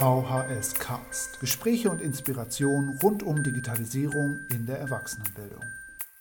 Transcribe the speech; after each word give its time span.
VHS 0.00 0.76
Cast. 0.76 1.40
Gespräche 1.40 1.90
und 1.90 2.00
Inspiration 2.00 2.98
rund 3.02 3.22
um 3.22 3.42
Digitalisierung 3.42 4.46
in 4.48 4.64
der 4.64 4.78
Erwachsenenbildung. 4.78 5.62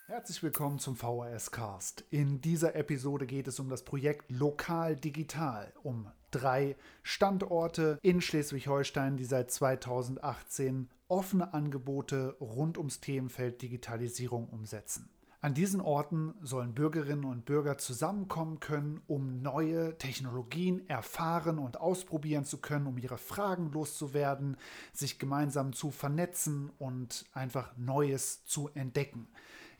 Herzlich 0.08 0.44
willkommen 0.44 0.80
zum 0.80 0.98
VHS 0.98 1.52
Cast. 1.52 2.04
In 2.10 2.42
dieser 2.42 2.76
Episode 2.76 3.26
geht 3.26 3.48
es 3.48 3.58
um 3.58 3.70
das 3.70 3.86
Projekt 3.86 4.30
Lokal 4.30 4.98
Digital, 4.98 5.72
um 5.82 6.12
drei 6.30 6.76
Standorte 7.04 7.98
in 8.02 8.20
Schleswig-Holstein, 8.20 9.16
die 9.16 9.24
seit 9.24 9.50
2018 9.50 10.90
offene 11.08 11.54
Angebote 11.54 12.36
rund 12.42 12.78
ums 12.78 13.00
Themenfeld 13.00 13.62
Digitalisierung 13.62 14.50
umsetzen. 14.50 15.10
An 15.42 15.54
diesen 15.54 15.80
Orten 15.80 16.34
sollen 16.42 16.74
Bürgerinnen 16.74 17.24
und 17.24 17.46
Bürger 17.46 17.78
zusammenkommen 17.78 18.60
können, 18.60 19.02
um 19.08 19.42
neue 19.42 19.98
Technologien 19.98 20.86
erfahren 20.90 21.60
und 21.60 21.80
ausprobieren 21.80 22.44
zu 22.44 22.58
können, 22.58 22.88
um 22.88 22.98
ihre 22.98 23.18
Fragen 23.18 23.72
loszuwerden, 23.72 24.58
sich 24.92 25.18
gemeinsam 25.18 25.72
zu 25.72 25.92
vernetzen 25.92 26.72
und 26.78 27.24
einfach 27.32 27.72
Neues 27.78 28.44
zu 28.44 28.70
entdecken. 28.74 29.30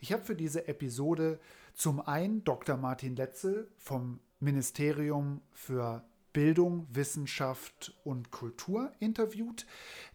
Ich 0.00 0.14
habe 0.14 0.24
für 0.24 0.34
diese 0.34 0.66
Episode 0.66 1.38
zum 1.74 2.00
einen 2.00 2.42
Dr. 2.42 2.78
Martin 2.78 3.14
Letzel 3.14 3.70
vom 3.76 4.18
Ministerium 4.38 5.42
für 5.52 6.02
Bildung, 6.32 6.86
Wissenschaft 6.90 7.94
und 8.04 8.30
Kultur 8.30 8.92
interviewt, 8.98 9.66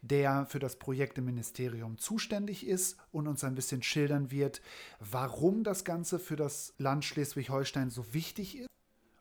der 0.01 0.45
für 0.45 0.59
das 0.59 0.77
Projekt 0.77 1.17
im 1.17 1.25
Ministerium 1.25 1.97
zuständig 1.97 2.65
ist 2.65 2.97
und 3.11 3.27
uns 3.27 3.43
ein 3.43 3.55
bisschen 3.55 3.83
schildern 3.83 4.31
wird, 4.31 4.61
warum 4.99 5.63
das 5.63 5.83
Ganze 5.83 6.19
für 6.19 6.35
das 6.35 6.73
Land 6.77 7.05
Schleswig-Holstein 7.05 7.89
so 7.89 8.13
wichtig 8.13 8.59
ist. 8.59 8.69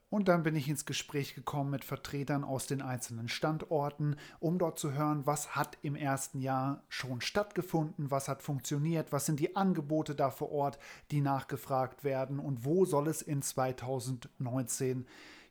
Und 0.09 0.29
dann 0.29 0.43
bin 0.43 0.55
ich 0.55 0.69
ins 0.69 0.85
Gespräch 0.85 1.35
gekommen 1.35 1.71
mit 1.71 1.83
Vertretern 1.83 2.45
aus 2.45 2.67
den 2.67 2.81
einzelnen 2.81 3.27
Standorten, 3.27 4.15
um 4.39 4.59
dort 4.59 4.79
zu 4.79 4.93
hören, 4.93 5.25
was 5.25 5.55
hat 5.55 5.77
im 5.81 5.95
ersten 5.95 6.39
Jahr 6.39 6.83
schon 6.87 7.19
stattgefunden, 7.19 8.11
was 8.11 8.29
hat 8.29 8.41
funktioniert, 8.41 9.11
was 9.11 9.25
sind 9.25 9.41
die 9.41 9.57
Angebote 9.57 10.15
da 10.15 10.29
vor 10.29 10.53
Ort, 10.53 10.79
die 11.11 11.19
nachgefragt 11.19 12.05
werden 12.05 12.39
und 12.39 12.63
wo 12.63 12.85
soll 12.85 13.09
es 13.09 13.21
in 13.21 13.41
2019 13.41 15.05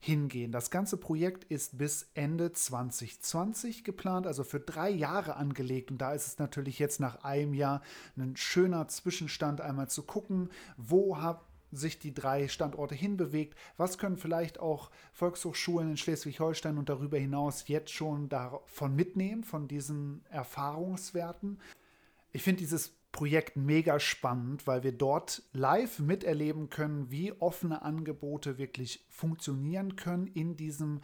hingehen. 0.04 0.52
Das 0.52 0.70
ganze 0.70 0.98
Projekt 0.98 1.44
ist 1.44 1.78
bis 1.78 2.10
Ende 2.12 2.52
2020 2.52 3.84
geplant, 3.84 4.26
also 4.26 4.44
für 4.44 4.60
drei 4.60 4.90
Jahre 4.90 5.36
angelegt. 5.36 5.90
Und 5.90 5.98
da 5.98 6.12
ist 6.12 6.26
es 6.26 6.38
natürlich 6.38 6.78
jetzt 6.78 7.00
nach 7.00 7.24
einem 7.24 7.54
Jahr 7.54 7.80
ein 8.16 8.36
schöner 8.36 8.86
Zwischenstand, 8.88 9.62
einmal 9.62 9.88
zu 9.88 10.02
gucken, 10.02 10.50
wo 10.76 11.16
haben 11.16 11.40
sich 11.72 11.98
die 11.98 12.12
drei 12.12 12.48
Standorte 12.48 12.94
hinbewegt. 12.94 13.58
Was 13.78 13.96
können 13.96 14.18
vielleicht 14.18 14.60
auch 14.60 14.90
Volkshochschulen 15.12 15.92
in 15.92 15.96
Schleswig-Holstein 15.96 16.76
und 16.76 16.88
darüber 16.90 17.18
hinaus 17.18 17.66
jetzt 17.68 17.90
schon 17.90 18.28
davon 18.28 18.94
mitnehmen, 18.94 19.42
von 19.42 19.68
diesen 19.68 20.22
Erfahrungswerten? 20.28 21.60
Ich 22.32 22.42
finde 22.42 22.60
dieses 22.60 22.92
Projekt 23.14 23.56
mega 23.56 24.00
spannend, 24.00 24.66
weil 24.66 24.82
wir 24.82 24.90
dort 24.90 25.44
live 25.52 26.00
miterleben 26.00 26.68
können, 26.68 27.12
wie 27.12 27.30
offene 27.30 27.82
Angebote 27.82 28.58
wirklich 28.58 29.06
funktionieren 29.08 29.94
können 29.94 30.26
in 30.26 30.56
diesem 30.56 31.00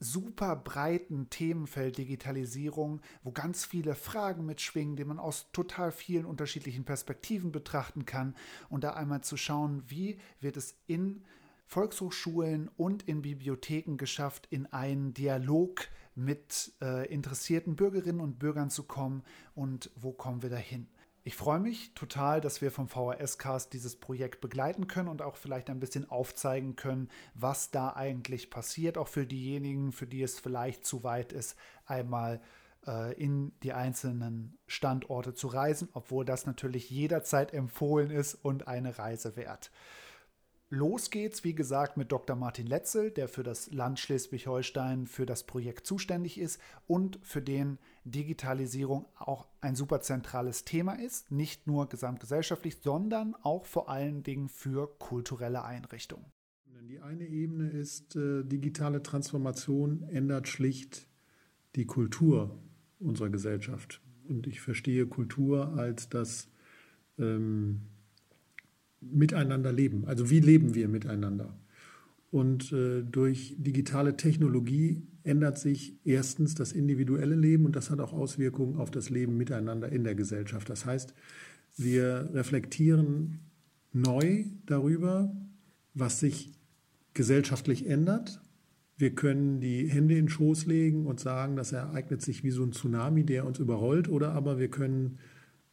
super 0.00 0.56
breiten 0.56 1.28
Themenfeld 1.28 1.98
Digitalisierung, 1.98 3.02
wo 3.22 3.32
ganz 3.32 3.66
viele 3.66 3.94
Fragen 3.94 4.46
mitschwingen, 4.46 4.96
die 4.96 5.04
man 5.04 5.18
aus 5.18 5.52
total 5.52 5.92
vielen 5.92 6.24
unterschiedlichen 6.24 6.86
Perspektiven 6.86 7.52
betrachten 7.52 8.06
kann 8.06 8.34
und 8.70 8.82
da 8.82 8.94
einmal 8.94 9.20
zu 9.20 9.36
schauen, 9.36 9.82
wie 9.88 10.18
wird 10.40 10.56
es 10.56 10.74
in 10.86 11.22
Volkshochschulen 11.66 12.70
und 12.78 13.02
in 13.02 13.20
Bibliotheken 13.20 13.98
geschafft, 13.98 14.46
in 14.48 14.64
einen 14.72 15.12
Dialog 15.12 15.86
mit 16.14 16.72
äh, 16.80 17.06
interessierten 17.12 17.76
Bürgerinnen 17.76 18.20
und 18.20 18.38
Bürgern 18.38 18.70
zu 18.70 18.84
kommen 18.84 19.22
und 19.54 19.90
wo 19.96 20.12
kommen 20.12 20.40
wir 20.40 20.48
dahin. 20.48 20.88
Ich 21.26 21.34
freue 21.34 21.58
mich 21.58 21.92
total, 21.94 22.40
dass 22.40 22.62
wir 22.62 22.70
vom 22.70 22.86
VHS-Cast 22.86 23.72
dieses 23.72 23.96
Projekt 23.96 24.40
begleiten 24.40 24.86
können 24.86 25.08
und 25.08 25.22
auch 25.22 25.34
vielleicht 25.34 25.68
ein 25.70 25.80
bisschen 25.80 26.08
aufzeigen 26.08 26.76
können, 26.76 27.08
was 27.34 27.72
da 27.72 27.94
eigentlich 27.96 28.48
passiert, 28.48 28.96
auch 28.96 29.08
für 29.08 29.26
diejenigen, 29.26 29.90
für 29.90 30.06
die 30.06 30.22
es 30.22 30.38
vielleicht 30.38 30.86
zu 30.86 31.02
weit 31.02 31.32
ist, 31.32 31.56
einmal 31.84 32.40
äh, 32.86 33.12
in 33.20 33.50
die 33.64 33.72
einzelnen 33.72 34.56
Standorte 34.68 35.34
zu 35.34 35.48
reisen, 35.48 35.88
obwohl 35.94 36.24
das 36.24 36.46
natürlich 36.46 36.90
jederzeit 36.90 37.52
empfohlen 37.52 38.12
ist 38.12 38.36
und 38.36 38.68
eine 38.68 38.96
Reise 38.96 39.34
wert. 39.34 39.72
Los 40.68 41.10
geht's, 41.10 41.44
wie 41.44 41.54
gesagt, 41.54 41.96
mit 41.96 42.10
Dr. 42.10 42.34
Martin 42.34 42.66
Letzel, 42.66 43.12
der 43.12 43.28
für 43.28 43.44
das 43.44 43.70
Land 43.70 44.00
Schleswig-Holstein 44.00 45.06
für 45.06 45.24
das 45.24 45.44
Projekt 45.44 45.86
zuständig 45.86 46.38
ist 46.38 46.60
und 46.88 47.20
für 47.22 47.40
den 47.40 47.78
Digitalisierung 48.04 49.06
auch 49.16 49.46
ein 49.60 49.76
super 49.76 50.00
zentrales 50.00 50.64
Thema 50.64 50.94
ist, 50.94 51.30
nicht 51.30 51.68
nur 51.68 51.88
gesamtgesellschaftlich, 51.88 52.78
sondern 52.82 53.36
auch 53.42 53.64
vor 53.64 53.88
allen 53.88 54.24
Dingen 54.24 54.48
für 54.48 54.88
kulturelle 54.98 55.64
Einrichtungen. 55.64 56.26
Die 56.88 57.00
eine 57.00 57.26
Ebene 57.26 57.68
ist, 57.68 58.14
äh, 58.14 58.44
digitale 58.44 59.02
Transformation 59.02 60.02
ändert 60.08 60.46
schlicht 60.46 61.08
die 61.74 61.84
Kultur 61.84 62.58
unserer 63.00 63.28
Gesellschaft. 63.28 64.00
Und 64.28 64.46
ich 64.46 64.60
verstehe 64.60 65.06
Kultur 65.06 65.74
als 65.76 66.08
das 66.08 66.48
ähm, 67.18 67.82
miteinander 69.12 69.72
leben. 69.72 70.04
Also 70.06 70.30
wie 70.30 70.40
leben 70.40 70.74
wir 70.74 70.88
miteinander? 70.88 71.56
Und 72.30 72.72
äh, 72.72 73.02
durch 73.02 73.56
digitale 73.58 74.16
Technologie 74.16 75.02
ändert 75.22 75.58
sich 75.58 75.94
erstens 76.04 76.54
das 76.54 76.72
individuelle 76.72 77.34
Leben 77.34 77.64
und 77.64 77.76
das 77.76 77.90
hat 77.90 78.00
auch 78.00 78.12
Auswirkungen 78.12 78.76
auf 78.76 78.90
das 78.90 79.10
Leben 79.10 79.36
miteinander 79.36 79.90
in 79.90 80.04
der 80.04 80.14
Gesellschaft. 80.14 80.68
Das 80.68 80.86
heißt, 80.86 81.14
wir 81.76 82.30
reflektieren 82.32 83.40
neu 83.92 84.44
darüber, 84.66 85.34
was 85.94 86.20
sich 86.20 86.52
gesellschaftlich 87.14 87.88
ändert. 87.88 88.40
Wir 88.98 89.14
können 89.14 89.60
die 89.60 89.88
Hände 89.88 90.14
in 90.14 90.26
den 90.26 90.28
Schoß 90.28 90.66
legen 90.66 91.06
und 91.06 91.20
sagen, 91.20 91.56
das 91.56 91.72
ereignet 91.72 92.22
sich 92.22 92.44
wie 92.44 92.50
so 92.50 92.62
ein 92.62 92.72
Tsunami, 92.72 93.24
der 93.24 93.46
uns 93.46 93.58
überrollt, 93.58 94.08
oder 94.08 94.32
aber 94.32 94.58
wir 94.58 94.68
können 94.68 95.18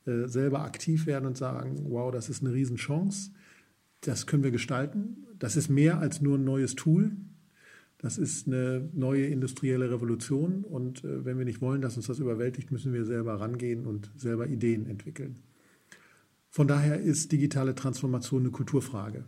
äh, 0.05 0.27
selber 0.27 0.61
aktiv 0.61 1.05
werden 1.05 1.25
und 1.25 1.37
sagen, 1.37 1.85
wow, 1.89 2.11
das 2.11 2.29
ist 2.29 2.43
eine 2.43 2.53
Riesenchance, 2.53 3.31
das 4.01 4.27
können 4.27 4.43
wir 4.43 4.51
gestalten. 4.51 5.27
Das 5.39 5.55
ist 5.55 5.69
mehr 5.69 5.99
als 5.99 6.21
nur 6.21 6.37
ein 6.37 6.43
neues 6.43 6.75
Tool. 6.75 7.11
Das 7.97 8.17
ist 8.17 8.47
eine 8.47 8.89
neue 8.93 9.27
industrielle 9.27 9.89
Revolution 9.89 10.65
und 10.65 11.05
äh, 11.05 11.23
wenn 11.23 11.37
wir 11.37 11.45
nicht 11.45 11.61
wollen, 11.61 11.81
dass 11.81 11.95
uns 11.95 12.07
das 12.07 12.19
überwältigt, 12.19 12.69
müssen 12.69 12.91
wir 12.91 13.05
selber 13.05 13.39
rangehen 13.39 13.85
und 13.85 14.11
selber 14.17 14.47
Ideen 14.47 14.87
entwickeln. 14.87 15.37
Von 16.49 16.67
daher 16.67 16.99
ist 16.99 17.31
digitale 17.31 17.75
Transformation 17.75 18.41
eine 18.41 18.51
Kulturfrage. 18.51 19.23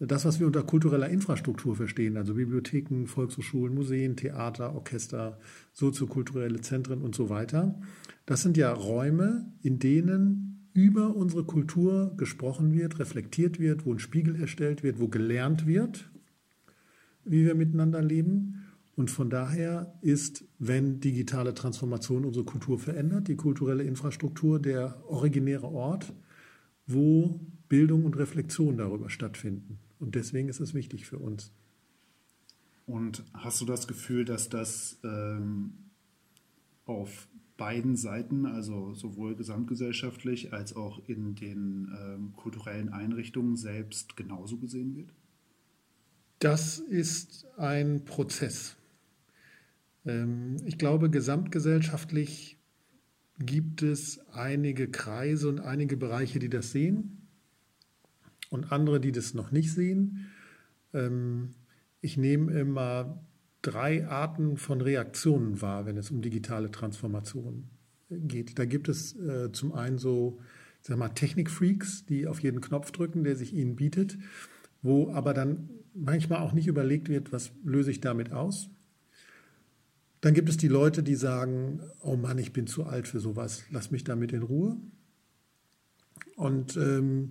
Das, 0.00 0.24
was 0.24 0.40
wir 0.40 0.46
unter 0.46 0.64
kultureller 0.64 1.08
Infrastruktur 1.08 1.76
verstehen, 1.76 2.16
also 2.16 2.34
Bibliotheken, 2.34 3.06
Volkshochschulen, 3.06 3.74
Museen, 3.74 4.16
Theater, 4.16 4.74
Orchester, 4.74 5.38
soziokulturelle 5.72 6.60
Zentren 6.60 7.00
und 7.00 7.14
so 7.14 7.28
weiter, 7.30 7.78
das 8.26 8.42
sind 8.42 8.56
ja 8.56 8.72
Räume, 8.72 9.52
in 9.62 9.78
denen 9.78 10.68
über 10.72 11.14
unsere 11.14 11.44
Kultur 11.44 12.14
gesprochen 12.16 12.72
wird, 12.72 12.98
reflektiert 12.98 13.60
wird, 13.60 13.86
wo 13.86 13.92
ein 13.92 14.00
Spiegel 14.00 14.34
erstellt 14.34 14.82
wird, 14.82 14.98
wo 14.98 15.06
gelernt 15.06 15.66
wird, 15.66 16.10
wie 17.24 17.44
wir 17.44 17.54
miteinander 17.54 18.02
leben. 18.02 18.64
Und 18.96 19.10
von 19.10 19.30
daher 19.30 19.94
ist, 20.02 20.44
wenn 20.58 21.00
digitale 21.00 21.54
Transformation 21.54 22.24
unsere 22.24 22.44
Kultur 22.44 22.80
verändert, 22.80 23.28
die 23.28 23.36
kulturelle 23.36 23.84
Infrastruktur 23.84 24.60
der 24.60 25.02
originäre 25.08 25.68
Ort, 25.68 26.12
wo 26.86 27.40
Bildung 27.68 28.04
und 28.04 28.16
Reflexion 28.16 28.76
darüber 28.76 29.08
stattfinden. 29.10 29.78
Und 30.04 30.14
deswegen 30.16 30.50
ist 30.50 30.60
es 30.60 30.74
wichtig 30.74 31.06
für 31.06 31.18
uns. 31.18 31.50
Und 32.86 33.24
hast 33.32 33.58
du 33.62 33.64
das 33.64 33.88
Gefühl, 33.88 34.26
dass 34.26 34.50
das 34.50 34.98
ähm, 35.02 35.72
auf 36.84 37.26
beiden 37.56 37.96
Seiten, 37.96 38.44
also 38.44 38.92
sowohl 38.92 39.34
gesamtgesellschaftlich 39.34 40.52
als 40.52 40.76
auch 40.76 41.08
in 41.08 41.34
den 41.36 41.88
ähm, 41.98 42.32
kulturellen 42.36 42.90
Einrichtungen 42.90 43.56
selbst 43.56 44.14
genauso 44.14 44.58
gesehen 44.58 44.94
wird? 44.94 45.08
Das 46.38 46.78
ist 46.80 47.46
ein 47.56 48.04
Prozess. 48.04 48.76
Ähm, 50.04 50.58
ich 50.66 50.76
glaube, 50.76 51.08
gesamtgesellschaftlich 51.08 52.58
gibt 53.38 53.80
es 53.80 54.20
einige 54.32 54.90
Kreise 54.90 55.48
und 55.48 55.60
einige 55.60 55.96
Bereiche, 55.96 56.40
die 56.40 56.50
das 56.50 56.72
sehen 56.72 57.23
und 58.54 58.72
andere, 58.72 59.00
die 59.00 59.12
das 59.12 59.34
noch 59.34 59.50
nicht 59.50 59.72
sehen. 59.72 60.26
Ähm, 60.92 61.50
ich 62.00 62.16
nehme 62.16 62.52
immer 62.52 63.22
drei 63.62 64.06
Arten 64.06 64.56
von 64.56 64.80
Reaktionen 64.80 65.60
wahr, 65.60 65.86
wenn 65.86 65.96
es 65.96 66.10
um 66.10 66.22
digitale 66.22 66.70
Transformation 66.70 67.68
geht. 68.10 68.58
Da 68.58 68.64
gibt 68.64 68.88
es 68.88 69.18
äh, 69.18 69.50
zum 69.52 69.72
einen 69.72 69.98
so 69.98 70.38
sag 70.86 70.98
mal, 70.98 71.08
Technikfreaks, 71.08 72.04
die 72.06 72.26
auf 72.26 72.40
jeden 72.40 72.60
Knopf 72.60 72.90
drücken, 72.90 73.24
der 73.24 73.36
sich 73.36 73.54
ihnen 73.54 73.74
bietet, 73.74 74.18
wo 74.82 75.10
aber 75.10 75.32
dann 75.32 75.70
manchmal 75.94 76.40
auch 76.40 76.52
nicht 76.52 76.66
überlegt 76.66 77.08
wird, 77.08 77.32
was 77.32 77.52
löse 77.64 77.90
ich 77.90 78.00
damit 78.00 78.32
aus. 78.32 78.68
Dann 80.20 80.34
gibt 80.34 80.48
es 80.48 80.56
die 80.56 80.68
Leute, 80.68 81.02
die 81.02 81.14
sagen, 81.14 81.80
oh 82.00 82.16
Mann, 82.16 82.38
ich 82.38 82.52
bin 82.52 82.66
zu 82.66 82.84
alt 82.84 83.08
für 83.08 83.20
sowas, 83.20 83.64
lass 83.70 83.90
mich 83.90 84.04
damit 84.04 84.32
in 84.32 84.42
Ruhe. 84.42 84.76
Und 86.36 86.76
ähm, 86.76 87.30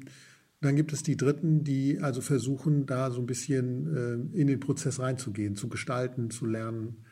dann 0.63 0.75
gibt 0.75 0.94
es 0.94 1.04
die 1.04 1.18
Dritten, 1.18 1.63
die 1.63 2.00
also 2.00 2.21
versuchen, 2.21 2.86
da 2.86 3.12
so 3.12 3.21
ein 3.21 3.25
bisschen 3.25 4.31
äh, 4.33 4.39
in 4.39 4.48
den 4.48 4.60
Prozess 4.60 5.00
reinzugehen, 5.00 5.56
zu 5.56 5.68
gestalten, 5.68 6.30
zu 6.30 6.45
lernen 6.45 7.06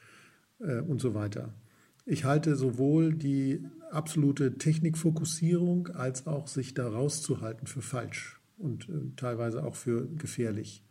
äh, 0.59 0.79
und 0.79 1.01
so 1.01 1.13
weiter. 1.13 1.53
Ich 2.05 2.23
halte 2.23 2.55
sowohl 2.55 3.13
die 3.13 3.63
absolute 3.91 4.57
Technikfokussierung 4.57 5.87
als 5.89 6.27
auch 6.27 6.47
sich 6.47 6.73
da 6.73 6.87
rauszuhalten 6.87 7.67
für 7.67 7.81
falsch 7.81 8.39
und 8.57 8.87
äh, 8.89 9.15
teilweise 9.17 9.63
auch 9.63 9.75
für 9.75 10.07
gefährlich. 10.15 10.83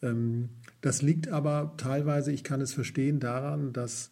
Ähm, 0.00 0.50
das 0.80 1.02
liegt 1.02 1.28
aber 1.28 1.74
teilweise, 1.76 2.30
ich 2.30 2.44
kann 2.44 2.60
es 2.60 2.72
verstehen, 2.72 3.20
daran, 3.20 3.72
dass 3.72 4.10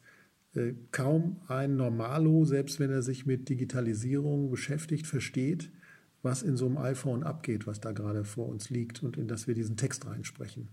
kaum 0.91 1.41
ein 1.49 1.77
Normalo, 1.77 2.45
selbst 2.45 2.79
wenn 2.79 2.91
er 2.91 3.01
sich 3.01 3.25
mit 3.25 3.49
Digitalisierung 3.49 4.51
beschäftigt, 4.51 5.07
versteht, 5.07 5.71
was 6.23 6.43
in 6.43 6.57
so 6.57 6.67
einem 6.67 6.79
iPhone 6.79 7.23
abgeht, 7.23 7.67
was 7.67 7.81
da 7.81 7.93
gerade 7.93 8.25
vor 8.25 8.49
uns 8.49 8.71
liegt 8.71 9.03
und 9.03 9.17
in 9.17 9.29
das 9.29 9.47
wir 9.47 9.55
diesen 9.55 9.77
Text 9.77 10.07
reinsprechen. 10.07 10.69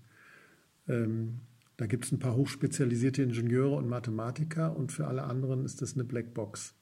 Ähm, 0.87 1.39
da 1.77 1.85
gibt 1.85 2.05
es 2.05 2.11
ein 2.11 2.19
paar 2.19 2.35
hochspezialisierte 2.35 3.23
Ingenieure 3.23 3.75
und 3.75 3.87
Mathematiker 3.87 4.75
und 4.75 4.91
für 4.91 5.07
alle 5.07 5.23
anderen 5.23 5.65
ist 5.65 5.81
das 5.81 5.93
eine 5.93 6.03
Blackbox. 6.03 6.75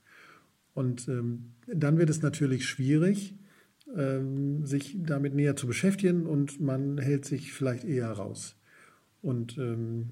Und 0.73 1.07
ähm, 1.07 1.53
dann 1.67 1.97
wird 1.97 2.09
es 2.09 2.21
natürlich 2.21 2.65
schwierig, 2.65 3.35
ähm, 3.95 4.65
sich 4.65 4.97
damit 5.01 5.33
näher 5.33 5.55
zu 5.55 5.67
beschäftigen 5.67 6.25
und 6.25 6.59
man 6.59 6.97
hält 6.97 7.25
sich 7.25 7.53
vielleicht 7.53 7.83
eher 7.83 8.11
raus. 8.11 8.55
Und 9.21 9.57
ähm, 9.57 10.09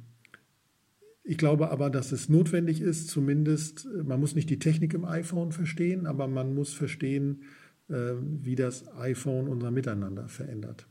ich 1.23 1.37
glaube 1.37 1.71
aber, 1.71 1.89
dass 1.89 2.11
es 2.11 2.29
notwendig 2.29 2.81
ist, 2.81 3.09
zumindest, 3.09 3.87
man 4.03 4.19
muss 4.19 4.35
nicht 4.35 4.49
die 4.49 4.59
Technik 4.59 4.93
im 4.93 5.05
iPhone 5.05 5.51
verstehen, 5.51 6.05
aber 6.05 6.27
man 6.27 6.53
muss 6.53 6.73
verstehen, 6.73 7.41
wie 7.87 8.55
das 8.55 8.87
iPhone 8.97 9.47
unser 9.47 9.71
Miteinander 9.71 10.27
verändert. 10.27 10.87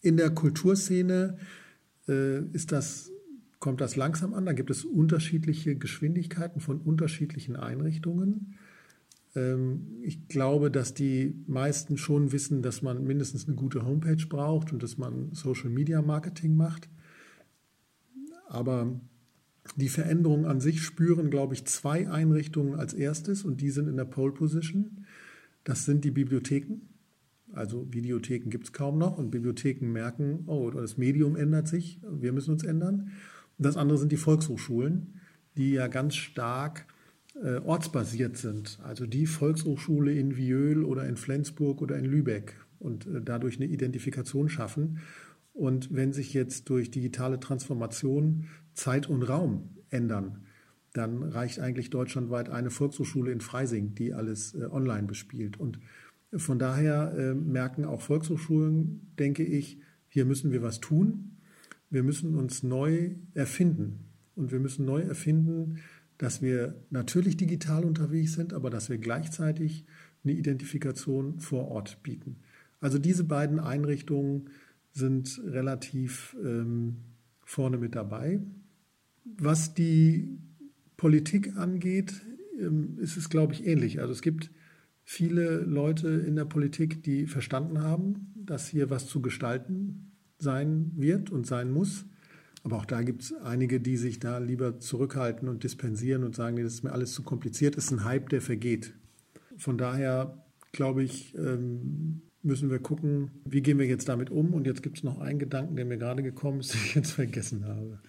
In 0.00 0.16
der 0.16 0.30
Kulturszene 0.30 1.38
äh, 2.08 2.44
ist 2.52 2.72
das, 2.72 3.10
kommt 3.58 3.80
das 3.80 3.96
langsam 3.96 4.34
an. 4.34 4.46
Da 4.46 4.52
gibt 4.52 4.70
es 4.70 4.84
unterschiedliche 4.84 5.76
Geschwindigkeiten 5.76 6.60
von 6.60 6.80
unterschiedlichen 6.80 7.56
Einrichtungen. 7.56 8.54
Ähm, 9.34 9.98
ich 10.02 10.28
glaube, 10.28 10.70
dass 10.70 10.94
die 10.94 11.34
meisten 11.46 11.96
schon 11.98 12.32
wissen, 12.32 12.62
dass 12.62 12.82
man 12.82 13.04
mindestens 13.04 13.46
eine 13.46 13.56
gute 13.56 13.84
Homepage 13.84 14.26
braucht 14.28 14.72
und 14.72 14.82
dass 14.82 14.98
man 14.98 15.32
Social 15.32 15.70
Media 15.70 16.02
Marketing 16.02 16.56
macht. 16.56 16.88
Aber 18.48 19.00
die 19.76 19.88
Veränderungen 19.88 20.46
an 20.46 20.60
sich 20.60 20.82
spüren, 20.82 21.30
glaube 21.30 21.54
ich, 21.54 21.66
zwei 21.66 22.08
Einrichtungen 22.10 22.74
als 22.74 22.94
erstes 22.94 23.44
und 23.44 23.60
die 23.60 23.70
sind 23.70 23.88
in 23.88 23.96
der 23.96 24.06
Pole 24.06 24.32
Position. 24.32 25.04
Das 25.64 25.84
sind 25.84 26.04
die 26.04 26.10
Bibliotheken. 26.10 26.80
Also 27.52 27.86
Videotheken 27.90 28.50
gibt 28.50 28.64
es 28.64 28.72
kaum 28.72 28.98
noch 28.98 29.16
und 29.16 29.30
Bibliotheken 29.30 29.86
merken, 29.86 30.44
oh, 30.46 30.70
das 30.70 30.98
Medium 30.98 31.34
ändert 31.36 31.66
sich, 31.66 32.00
wir 32.08 32.32
müssen 32.32 32.52
uns 32.52 32.62
ändern. 32.62 33.12
Und 33.56 33.66
das 33.66 33.76
andere 33.76 33.98
sind 33.98 34.12
die 34.12 34.16
Volkshochschulen, 34.16 35.20
die 35.56 35.72
ja 35.72 35.88
ganz 35.88 36.14
stark 36.14 36.86
äh, 37.42 37.56
ortsbasiert 37.58 38.36
sind. 38.36 38.78
Also 38.82 39.06
die 39.06 39.26
Volkshochschule 39.26 40.12
in 40.12 40.36
Viöl 40.36 40.84
oder 40.84 41.06
in 41.06 41.16
Flensburg 41.16 41.80
oder 41.80 41.96
in 41.96 42.04
Lübeck 42.04 42.56
und 42.78 43.06
äh, 43.06 43.20
dadurch 43.22 43.56
eine 43.56 43.66
Identifikation 43.66 44.48
schaffen. 44.48 45.00
Und 45.52 45.92
wenn 45.92 46.12
sich 46.12 46.34
jetzt 46.34 46.68
durch 46.68 46.90
digitale 46.90 47.40
Transformation 47.40 48.46
Zeit 48.74 49.08
und 49.08 49.22
Raum 49.22 49.70
ändern, 49.90 50.44
dann 50.98 51.22
reicht 51.22 51.60
eigentlich 51.60 51.90
deutschlandweit 51.90 52.50
eine 52.50 52.70
Volkshochschule 52.70 53.32
in 53.32 53.40
Freising, 53.40 53.94
die 53.94 54.12
alles 54.12 54.54
äh, 54.54 54.66
online 54.70 55.06
bespielt. 55.06 55.58
Und 55.58 55.78
von 56.36 56.58
daher 56.58 57.14
äh, 57.16 57.34
merken 57.34 57.84
auch 57.84 58.02
Volkshochschulen, 58.02 59.12
denke 59.18 59.44
ich, 59.44 59.80
hier 60.08 60.26
müssen 60.26 60.52
wir 60.52 60.62
was 60.62 60.80
tun. 60.80 61.38
Wir 61.90 62.02
müssen 62.02 62.34
uns 62.34 62.62
neu 62.62 63.12
erfinden. 63.34 64.10
Und 64.34 64.52
wir 64.52 64.60
müssen 64.60 64.84
neu 64.84 65.00
erfinden, 65.00 65.78
dass 66.18 66.42
wir 66.42 66.74
natürlich 66.90 67.36
digital 67.36 67.84
unterwegs 67.84 68.34
sind, 68.34 68.52
aber 68.52 68.70
dass 68.70 68.90
wir 68.90 68.98
gleichzeitig 68.98 69.86
eine 70.24 70.32
Identifikation 70.32 71.38
vor 71.38 71.68
Ort 71.68 72.02
bieten. 72.02 72.36
Also 72.80 72.98
diese 72.98 73.24
beiden 73.24 73.58
Einrichtungen 73.58 74.50
sind 74.92 75.40
relativ 75.44 76.36
ähm, 76.44 76.96
vorne 77.44 77.78
mit 77.78 77.94
dabei. 77.94 78.40
Was 79.24 79.74
die 79.74 80.38
Politik 80.98 81.56
angeht, 81.56 82.12
ähm, 82.60 82.98
ist 82.98 83.16
es, 83.16 83.30
glaube 83.30 83.54
ich, 83.54 83.66
ähnlich. 83.66 84.00
Also 84.00 84.12
es 84.12 84.20
gibt 84.20 84.50
viele 85.04 85.60
Leute 85.60 86.08
in 86.08 86.36
der 86.36 86.44
Politik, 86.44 87.02
die 87.02 87.26
verstanden 87.26 87.80
haben, 87.80 88.34
dass 88.34 88.68
hier 88.68 88.90
was 88.90 89.06
zu 89.06 89.22
gestalten 89.22 90.12
sein 90.38 90.92
wird 90.96 91.30
und 91.30 91.46
sein 91.46 91.70
muss. 91.70 92.04
Aber 92.64 92.76
auch 92.76 92.84
da 92.84 93.02
gibt 93.02 93.22
es 93.22 93.32
einige, 93.32 93.80
die 93.80 93.96
sich 93.96 94.18
da 94.18 94.38
lieber 94.38 94.80
zurückhalten 94.80 95.48
und 95.48 95.62
dispensieren 95.62 96.24
und 96.24 96.34
sagen, 96.34 96.56
nee, 96.56 96.64
das 96.64 96.74
ist 96.74 96.84
mir 96.84 96.92
alles 96.92 97.12
zu 97.12 97.22
kompliziert. 97.22 97.76
Das 97.76 97.84
ist 97.84 97.92
ein 97.92 98.04
Hype, 98.04 98.28
der 98.28 98.42
vergeht. 98.42 98.92
Von 99.56 99.78
daher 99.78 100.44
glaube 100.72 101.04
ich, 101.04 101.34
ähm, 101.36 102.22
müssen 102.42 102.70
wir 102.70 102.80
gucken, 102.80 103.30
wie 103.44 103.62
gehen 103.62 103.78
wir 103.78 103.86
jetzt 103.86 104.08
damit 104.08 104.30
um. 104.30 104.52
Und 104.52 104.66
jetzt 104.66 104.82
gibt 104.82 104.98
es 104.98 105.04
noch 105.04 105.20
einen 105.20 105.38
Gedanken, 105.38 105.76
der 105.76 105.84
mir 105.84 105.96
gerade 105.96 106.22
gekommen 106.24 106.60
ist, 106.60 106.74
den 106.74 106.80
ich 106.84 106.94
jetzt 106.96 107.12
vergessen 107.12 107.64
habe. 107.66 108.00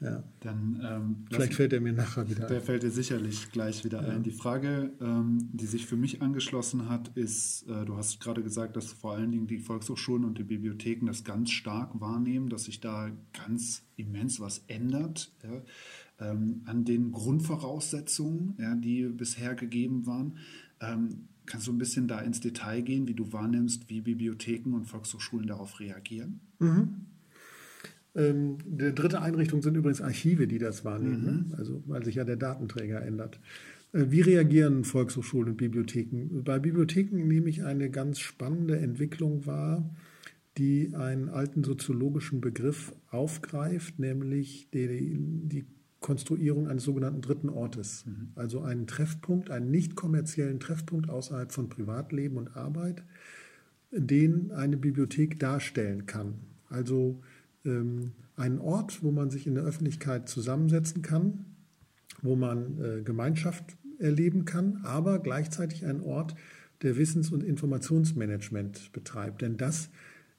Ja. 0.00 0.22
Dann, 0.40 0.80
ähm, 0.84 1.16
Vielleicht 1.30 1.54
fällt 1.54 1.72
er 1.72 1.80
mir 1.80 1.92
nachher 1.92 2.28
wieder 2.28 2.42
ein. 2.42 2.48
Der 2.48 2.60
fällt 2.60 2.82
dir 2.82 2.90
sicherlich 2.90 3.50
gleich 3.52 3.84
wieder 3.84 4.02
ja. 4.02 4.08
ein. 4.08 4.22
Die 4.22 4.32
Frage, 4.32 4.92
ähm, 5.00 5.48
die 5.52 5.66
sich 5.66 5.86
für 5.86 5.96
mich 5.96 6.20
angeschlossen 6.20 6.88
hat, 6.88 7.16
ist, 7.16 7.66
äh, 7.68 7.84
du 7.84 7.96
hast 7.96 8.20
gerade 8.20 8.42
gesagt, 8.42 8.76
dass 8.76 8.92
vor 8.92 9.14
allen 9.14 9.30
Dingen 9.30 9.46
die 9.46 9.58
Volkshochschulen 9.58 10.24
und 10.24 10.38
die 10.38 10.44
Bibliotheken 10.44 11.06
das 11.06 11.24
ganz 11.24 11.50
stark 11.50 12.00
wahrnehmen, 12.00 12.48
dass 12.48 12.64
sich 12.64 12.80
da 12.80 13.10
ganz 13.32 13.82
immens 13.96 14.40
was 14.40 14.64
ändert 14.66 15.32
ja, 15.42 15.62
ähm, 16.20 16.62
an 16.66 16.84
den 16.84 17.12
Grundvoraussetzungen, 17.12 18.54
ja, 18.58 18.74
die 18.74 19.04
bisher 19.04 19.54
gegeben 19.54 20.06
waren. 20.06 20.38
Ähm, 20.80 21.28
kannst 21.46 21.66
du 21.66 21.72
ein 21.72 21.78
bisschen 21.78 22.08
da 22.08 22.20
ins 22.20 22.40
Detail 22.40 22.82
gehen, 22.82 23.08
wie 23.08 23.14
du 23.14 23.32
wahrnimmst, 23.32 23.88
wie 23.88 24.00
Bibliotheken 24.00 24.74
und 24.74 24.86
Volkshochschulen 24.86 25.46
darauf 25.46 25.80
reagieren? 25.80 26.40
Mhm. 26.58 27.06
Ähm, 28.14 28.58
die 28.64 28.94
dritte 28.94 29.20
Einrichtung 29.20 29.62
sind 29.62 29.76
übrigens 29.76 30.00
Archive, 30.00 30.46
die 30.46 30.58
das 30.58 30.84
wahrnehmen, 30.84 31.24
ne? 31.24 31.32
mhm. 31.32 31.54
also 31.56 31.82
weil 31.86 32.04
sich 32.04 32.16
ja 32.16 32.24
der 32.24 32.36
Datenträger 32.36 33.02
ändert. 33.02 33.40
Äh, 33.92 34.06
wie 34.08 34.20
reagieren 34.20 34.84
Volkshochschulen 34.84 35.50
und 35.50 35.56
Bibliotheken? 35.56 36.42
Bei 36.44 36.58
Bibliotheken 36.58 37.26
nehme 37.26 37.48
ich 37.48 37.64
eine 37.64 37.90
ganz 37.90 38.20
spannende 38.20 38.78
Entwicklung 38.78 39.46
wahr, 39.46 39.90
die 40.58 40.94
einen 40.94 41.28
alten 41.28 41.64
soziologischen 41.64 42.40
Begriff 42.40 42.94
aufgreift, 43.10 43.98
nämlich 43.98 44.68
die, 44.72 45.16
die 45.44 45.66
Konstruierung 45.98 46.68
eines 46.68 46.84
sogenannten 46.84 47.22
dritten 47.22 47.48
Ortes. 47.48 48.04
Mhm. 48.06 48.28
Also 48.34 48.60
einen 48.60 48.86
Treffpunkt, 48.86 49.50
einen 49.50 49.70
nicht 49.70 49.96
kommerziellen 49.96 50.60
Treffpunkt 50.60 51.08
außerhalb 51.08 51.50
von 51.50 51.68
Privatleben 51.68 52.36
und 52.36 52.56
Arbeit, 52.56 53.02
den 53.90 54.52
eine 54.52 54.76
Bibliothek 54.76 55.40
darstellen 55.40 56.06
kann. 56.06 56.34
Also 56.68 57.22
einen 57.64 58.58
Ort, 58.58 59.02
wo 59.02 59.10
man 59.10 59.30
sich 59.30 59.46
in 59.46 59.54
der 59.54 59.64
Öffentlichkeit 59.64 60.28
zusammensetzen 60.28 61.02
kann, 61.02 61.46
wo 62.22 62.36
man 62.36 62.78
äh, 62.78 63.02
Gemeinschaft 63.02 63.76
erleben 63.98 64.44
kann, 64.44 64.80
aber 64.82 65.18
gleichzeitig 65.20 65.86
ein 65.86 66.00
Ort, 66.00 66.34
der 66.82 66.96
Wissens- 66.96 67.30
und 67.30 67.42
Informationsmanagement 67.42 68.92
betreibt. 68.92 69.42
Denn 69.42 69.56
das 69.56 69.90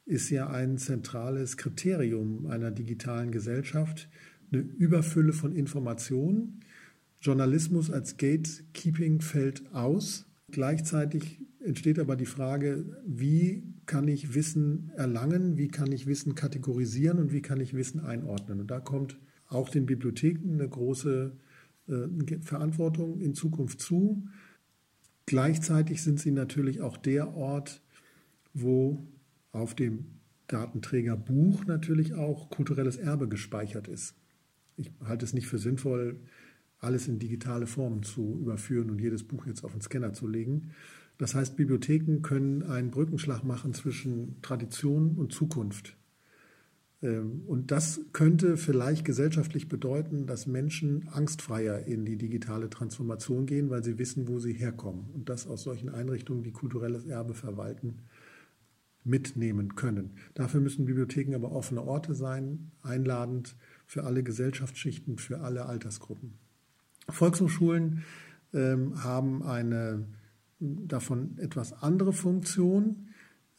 ist 0.06 0.30
ja 0.30 0.50
ein 0.50 0.78
zentrales 0.78 1.58
Kriterium 1.58 2.46
einer 2.48 2.72
digitalen 2.72 3.32
Gesellschaft, 3.32 4.08
eine 4.52 4.62
Überfülle 4.62 5.34
von 5.34 5.56
Informationen. 5.56 6.60
Journalismus 7.22 7.90
als 7.90 8.18
Gatekeeping 8.18 9.22
fällt 9.22 9.74
aus. 9.74 10.26
Gleichzeitig 10.52 11.40
entsteht 11.66 12.00
aber 12.00 12.16
die 12.16 12.26
Frage, 12.26 12.86
wie 13.06 13.64
kann 13.86 14.08
ich 14.08 14.34
Wissen 14.34 14.92
erlangen, 14.96 15.58
wie 15.58 15.68
kann 15.68 15.92
ich 15.92 16.08
Wissen 16.08 16.36
kategorisieren 16.36 17.20
und 17.20 17.32
wie 17.32 17.42
kann 17.42 17.60
ich 17.60 17.74
Wissen 17.74 18.00
einordnen. 18.00 18.62
Und 18.62 18.72
da 18.72 18.80
kommt 18.80 19.18
auch 19.48 19.70
den 19.70 19.86
Bibliotheken 19.86 20.54
eine 20.54 20.68
große 20.68 21.34
äh, 21.88 22.40
Verantwortung 22.42 23.20
in 23.22 23.34
Zukunft 23.34 23.82
zu. 23.82 24.28
Gleichzeitig 25.26 26.04
sind 26.04 26.20
sie 26.20 26.32
natürlich 26.32 26.82
auch 26.82 26.98
der 26.98 27.36
Ort, 27.36 27.82
wo 28.54 29.06
auf 29.52 29.76
dem 29.76 30.06
Datenträger 30.48 31.18
Buch 31.18 31.66
natürlich 31.66 32.14
auch 32.14 32.50
kulturelles 32.50 32.98
Erbe 32.98 33.28
gespeichert 33.28 33.88
ist. 33.88 34.16
Ich 34.78 34.92
halte 35.04 35.26
es 35.26 35.34
nicht 35.34 35.48
für 35.48 35.58
sinnvoll, 35.58 36.20
alles 36.80 37.08
in 37.08 37.20
digitale 37.20 37.66
Formen 37.66 38.04
zu 38.04 38.40
überführen 38.40 38.90
und 38.92 39.00
jedes 39.00 39.24
Buch 39.24 39.48
jetzt 39.48 39.64
auf 39.64 39.72
den 39.72 39.82
Scanner 39.82 40.14
zu 40.14 40.28
legen, 40.28 40.72
das 41.18 41.36
heißt, 41.36 41.56
Bibliotheken 41.56 42.22
können 42.22 42.64
einen 42.64 42.92
Brückenschlag 42.92 43.44
machen 43.44 43.74
zwischen 43.74 44.42
Tradition 44.42 45.16
und 45.18 45.32
Zukunft. 45.32 45.96
Ähm, 47.02 47.44
und 47.48 47.72
das 47.72 48.02
könnte 48.14 48.58
vielleicht 48.58 49.06
gesellschaftlich 49.06 49.70
bedeuten, 49.70 50.28
dass 50.28 50.48
Menschen 50.48 51.08
angstfreier 51.10 51.86
in 51.86 52.06
die 52.06 52.18
digitale 52.18 52.70
Transformation 52.70 53.46
gehen, 53.46 53.70
weil 53.70 53.84
sie 53.84 53.98
wissen, 53.98 54.28
wo 54.28 54.40
sie 54.40 54.54
herkommen 54.54 55.06
und 55.14 55.30
das 55.30 55.48
aus 55.48 55.64
solchen 55.64 55.90
Einrichtungen, 55.90 56.44
die 56.44 56.52
kulturelles 56.52 57.06
Erbe 57.06 57.34
verwalten, 57.34 58.00
mitnehmen 59.04 59.76
können. 59.76 60.16
Dafür 60.34 60.62
müssen 60.62 60.86
Bibliotheken 60.86 61.36
aber 61.36 61.52
offene 61.52 61.84
Orte 61.84 62.16
sein, 62.16 62.72
einladend 62.82 63.56
für 63.86 64.04
alle 64.04 64.24
Gesellschaftsschichten, 64.24 65.20
für 65.20 65.42
alle 65.42 65.68
Altersgruppen. 65.68 66.34
Volkshochschulen 67.08 68.04
ähm, 68.52 69.04
haben 69.04 69.44
eine 69.44 70.06
davon 70.60 71.38
etwas 71.38 71.74
andere 71.74 72.14
Funktion. 72.14 73.08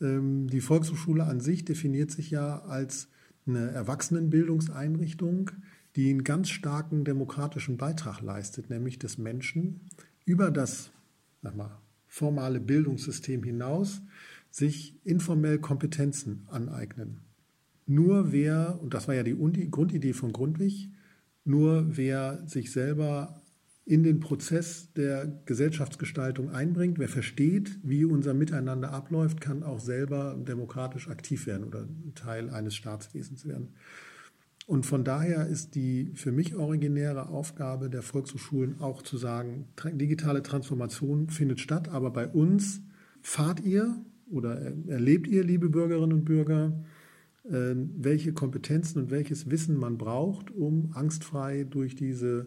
Ähm, 0.00 0.48
die 0.48 0.60
Volkshochschule 0.60 1.24
an 1.24 1.40
sich 1.40 1.64
definiert 1.64 2.10
sich 2.10 2.30
ja 2.30 2.60
als 2.62 3.08
eine 3.46 3.70
Erwachsenenbildungseinrichtung, 3.70 5.50
die 5.94 6.10
einen 6.10 6.24
ganz 6.24 6.50
starken 6.50 7.04
demokratischen 7.04 7.76
Beitrag 7.76 8.20
leistet, 8.20 8.70
nämlich 8.70 8.98
des 8.98 9.18
Menschen 9.18 9.80
über 10.24 10.50
das 10.50 10.90
sag 11.46 11.56
mal, 11.56 11.78
formale 12.06 12.60
Bildungssystem 12.60 13.42
hinaus 13.42 14.02
sich 14.50 14.94
informell 15.04 15.58
Kompetenzen 15.58 16.46
aneignen. 16.50 17.20
Nur 17.86 18.32
wer, 18.32 18.80
und 18.82 18.94
das 18.94 19.06
war 19.06 19.14
ja 19.14 19.22
die 19.22 19.36
Grundidee 19.70 20.12
von 20.12 20.32
Grundwig, 20.32 20.90
nur 21.44 21.96
wer 21.96 22.42
sich 22.46 22.72
selber 22.72 23.42
in 23.86 24.02
den 24.02 24.18
Prozess 24.18 24.92
der 24.94 25.40
Gesellschaftsgestaltung 25.46 26.50
einbringt, 26.50 26.98
wer 26.98 27.08
versteht, 27.08 27.78
wie 27.84 28.04
unser 28.04 28.34
Miteinander 28.34 28.90
abläuft, 28.92 29.40
kann 29.40 29.62
auch 29.62 29.78
selber 29.78 30.36
demokratisch 30.36 31.08
aktiv 31.08 31.46
werden 31.46 31.64
oder 31.64 31.86
Teil 32.16 32.50
eines 32.50 32.74
Staatswesens 32.74 33.46
werden. 33.46 33.68
Und 34.66 34.86
von 34.86 35.04
daher 35.04 35.46
ist 35.46 35.76
die 35.76 36.10
für 36.14 36.32
mich 36.32 36.56
originäre 36.56 37.28
Aufgabe 37.28 37.88
der 37.88 38.02
Volkshochschulen 38.02 38.80
auch 38.80 39.02
zu 39.02 39.16
sagen, 39.16 39.68
digitale 39.92 40.42
Transformation 40.42 41.28
findet 41.28 41.60
statt, 41.60 41.88
aber 41.88 42.10
bei 42.10 42.26
uns 42.26 42.80
fahrt 43.22 43.60
ihr 43.60 43.96
oder 44.28 44.60
erlebt 44.88 45.28
ihr, 45.28 45.44
liebe 45.44 45.68
Bürgerinnen 45.68 46.12
und 46.12 46.24
Bürger, 46.24 46.72
äh, 47.44 47.76
welche 47.96 48.32
Kompetenzen 48.32 49.02
und 49.02 49.10
welches 49.12 49.48
Wissen 49.48 49.76
man 49.76 49.96
braucht, 49.96 50.50
um 50.50 50.90
angstfrei 50.94 51.62
durch 51.62 51.94
diese 51.94 52.46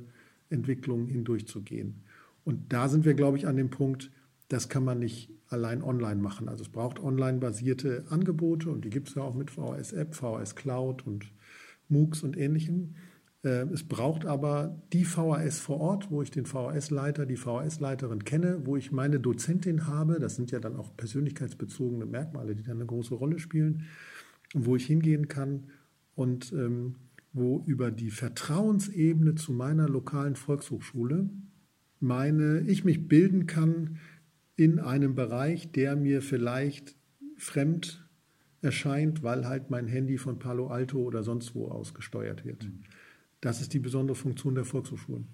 Entwicklung 0.50 1.08
hindurchzugehen. 1.08 2.04
Und 2.44 2.74
da 2.74 2.88
sind 2.88 3.06
wir, 3.06 3.14
glaube 3.14 3.38
ich, 3.38 3.48
an 3.48 3.58
dem 3.58 3.70
Punkt, 3.70 4.12
das 4.48 4.70
kann 4.70 4.84
man 4.84 5.00
nicht 5.00 5.32
allein 5.48 5.84
online 5.84 6.22
machen. 6.22 6.50
Also 6.50 6.64
es 6.64 6.70
braucht 6.70 7.00
online-basierte 7.00 8.06
Angebote 8.10 8.70
und 8.70 8.86
die 8.86 8.90
gibt 8.90 9.10
es 9.10 9.16
ja 9.16 9.22
auch 9.22 9.36
mit 9.36 9.52
VHS-App, 9.52 10.16
VHS 10.16 10.56
Cloud 10.56 11.06
und 11.06 11.32
MOOCs 11.88 12.24
und 12.24 12.38
ähnlichem. 12.38 12.96
Äh, 13.44 13.68
es 13.72 13.84
braucht 13.84 14.26
aber 14.26 14.82
die 14.94 15.06
VHS 15.06 15.60
vor 15.60 15.80
Ort, 15.80 16.12
wo 16.12 16.22
ich 16.22 16.32
den 16.32 16.46
VHS-Leiter, 16.46 17.26
die 17.26 17.38
VHS-Leiterin 17.38 18.24
kenne, 18.24 18.66
wo 18.66 18.76
ich 18.76 18.92
meine 18.92 19.20
Dozentin 19.20 19.88
habe. 19.88 20.20
Das 20.20 20.36
sind 20.36 20.52
ja 20.52 20.60
dann 20.60 20.76
auch 20.76 20.96
persönlichkeitsbezogene 20.98 22.06
Merkmale, 22.06 22.56
die 22.56 22.64
dann 22.64 22.78
eine 22.78 22.86
große 22.86 23.16
Rolle 23.16 23.40
spielen, 23.40 23.84
wo 24.54 24.76
ich 24.76 24.86
hingehen 24.86 25.28
kann 25.28 25.66
und 26.16 26.52
ähm, 26.54 26.96
wo 27.34 27.64
über 27.66 27.92
die 27.92 28.12
Vertrauensebene 28.12 29.36
zu 29.36 29.54
meiner 29.54 29.88
lokalen 29.88 30.36
Volkshochschule 30.36 31.30
meine, 32.00 32.62
ich 32.62 32.86
mich 32.86 33.08
bilden 33.08 33.46
kann 33.46 33.98
in 34.56 34.80
einem 34.80 35.16
Bereich, 35.16 35.72
der 35.72 35.96
mir 35.96 36.22
vielleicht 36.22 36.96
fremd 37.38 38.08
erscheint, 38.62 39.24
weil 39.24 39.48
halt 39.48 39.70
mein 39.70 39.88
Handy 39.88 40.18
von 40.18 40.40
Palo 40.40 40.68
Alto 40.68 41.00
oder 41.00 41.24
sonst 41.24 41.56
wo 41.56 41.68
aus 41.68 41.94
gesteuert 41.94 42.46
wird. 42.46 42.66
Mhm. 42.66 42.84
Das 43.42 43.62
ist 43.62 43.74
die 43.74 43.80
besondere 43.80 44.16
Funktion 44.16 44.56
der 44.56 44.66
Volkshochschulen. 44.66 45.28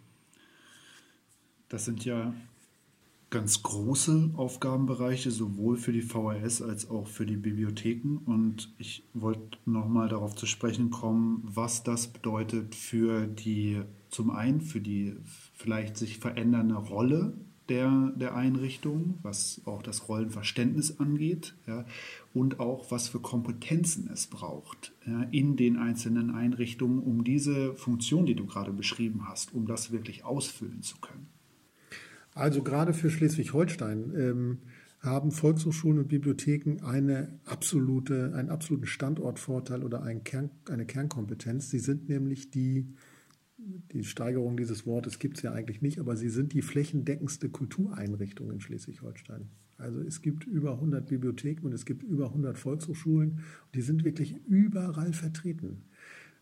Das 1.69 1.85
sind 1.85 2.05
ja 2.05 2.33
ganz 3.35 3.63
große 3.63 4.31
Aufgabenbereiche, 4.37 5.29
sowohl 5.29 5.75
für 5.75 5.91
die 5.91 6.01
VHS 6.01 6.61
als 6.61 6.89
auch 6.89 7.05
für 7.05 7.25
die 7.25 7.35
Bibliotheken. 7.35 8.19
Und 8.25 8.73
ich 8.77 9.03
wollte 9.13 9.57
nochmal 9.65 10.07
darauf 10.07 10.35
zu 10.35 10.45
sprechen 10.45 10.89
kommen, 10.89 11.41
was 11.43 11.83
das 11.83 12.07
bedeutet 12.07 12.75
für 12.75 13.27
die, 13.27 13.81
zum 14.09 14.29
einen 14.29 14.61
für 14.61 14.79
die 14.79 15.17
vielleicht 15.53 15.97
sich 15.97 16.17
verändernde 16.17 16.75
Rolle 16.75 17.33
der, 17.67 18.13
der 18.15 18.37
Einrichtung, 18.37 19.19
was 19.21 19.59
auch 19.65 19.81
das 19.81 20.07
Rollenverständnis 20.07 21.01
angeht 21.01 21.55
ja, 21.67 21.85
und 22.33 22.61
auch 22.61 22.89
was 22.89 23.09
für 23.09 23.19
Kompetenzen 23.19 24.09
es 24.13 24.27
braucht 24.27 24.93
ja, 25.05 25.23
in 25.31 25.57
den 25.57 25.75
einzelnen 25.75 26.33
Einrichtungen, 26.33 26.99
um 26.99 27.25
diese 27.25 27.73
Funktion, 27.73 28.25
die 28.25 28.35
du 28.35 28.45
gerade 28.45 28.71
beschrieben 28.71 29.27
hast, 29.27 29.53
um 29.53 29.67
das 29.67 29.91
wirklich 29.91 30.23
ausfüllen 30.23 30.83
zu 30.83 30.99
können. 30.99 31.34
Also 32.35 32.63
gerade 32.63 32.93
für 32.93 33.09
Schleswig-Holstein 33.09 34.13
ähm, 34.15 34.57
haben 34.99 35.31
Volkshochschulen 35.31 35.99
und 35.99 36.09
Bibliotheken 36.09 36.83
eine 36.83 37.39
absolute, 37.45 38.33
einen 38.35 38.49
absoluten 38.49 38.87
Standortvorteil 38.87 39.83
oder 39.83 40.03
einen 40.03 40.25
Kern, 40.25 40.49
eine 40.69 40.85
Kernkompetenz. 40.85 41.69
Sie 41.69 41.79
sind 41.79 42.09
nämlich 42.09 42.51
die, 42.51 42.93
die 43.57 44.03
Steigerung 44.03 44.57
dieses 44.57 44.85
Wortes 44.85 45.17
gibt 45.17 45.37
es 45.37 45.43
ja 45.43 45.53
eigentlich 45.53 45.81
nicht, 45.81 45.97
aber 45.97 46.17
sie 46.17 46.29
sind 46.29 46.51
die 46.51 46.61
flächendeckendste 46.61 47.49
Kultureinrichtung 47.49 48.51
in 48.51 48.59
Schleswig-Holstein. 48.59 49.47
Also 49.77 50.01
es 50.01 50.21
gibt 50.21 50.45
über 50.45 50.73
100 50.73 51.07
Bibliotheken 51.07 51.65
und 51.65 51.73
es 51.73 51.85
gibt 51.85 52.03
über 52.03 52.27
100 52.27 52.57
Volkshochschulen 52.57 53.39
die 53.73 53.81
sind 53.81 54.03
wirklich 54.03 54.35
überall 54.45 55.13
vertreten. 55.13 55.85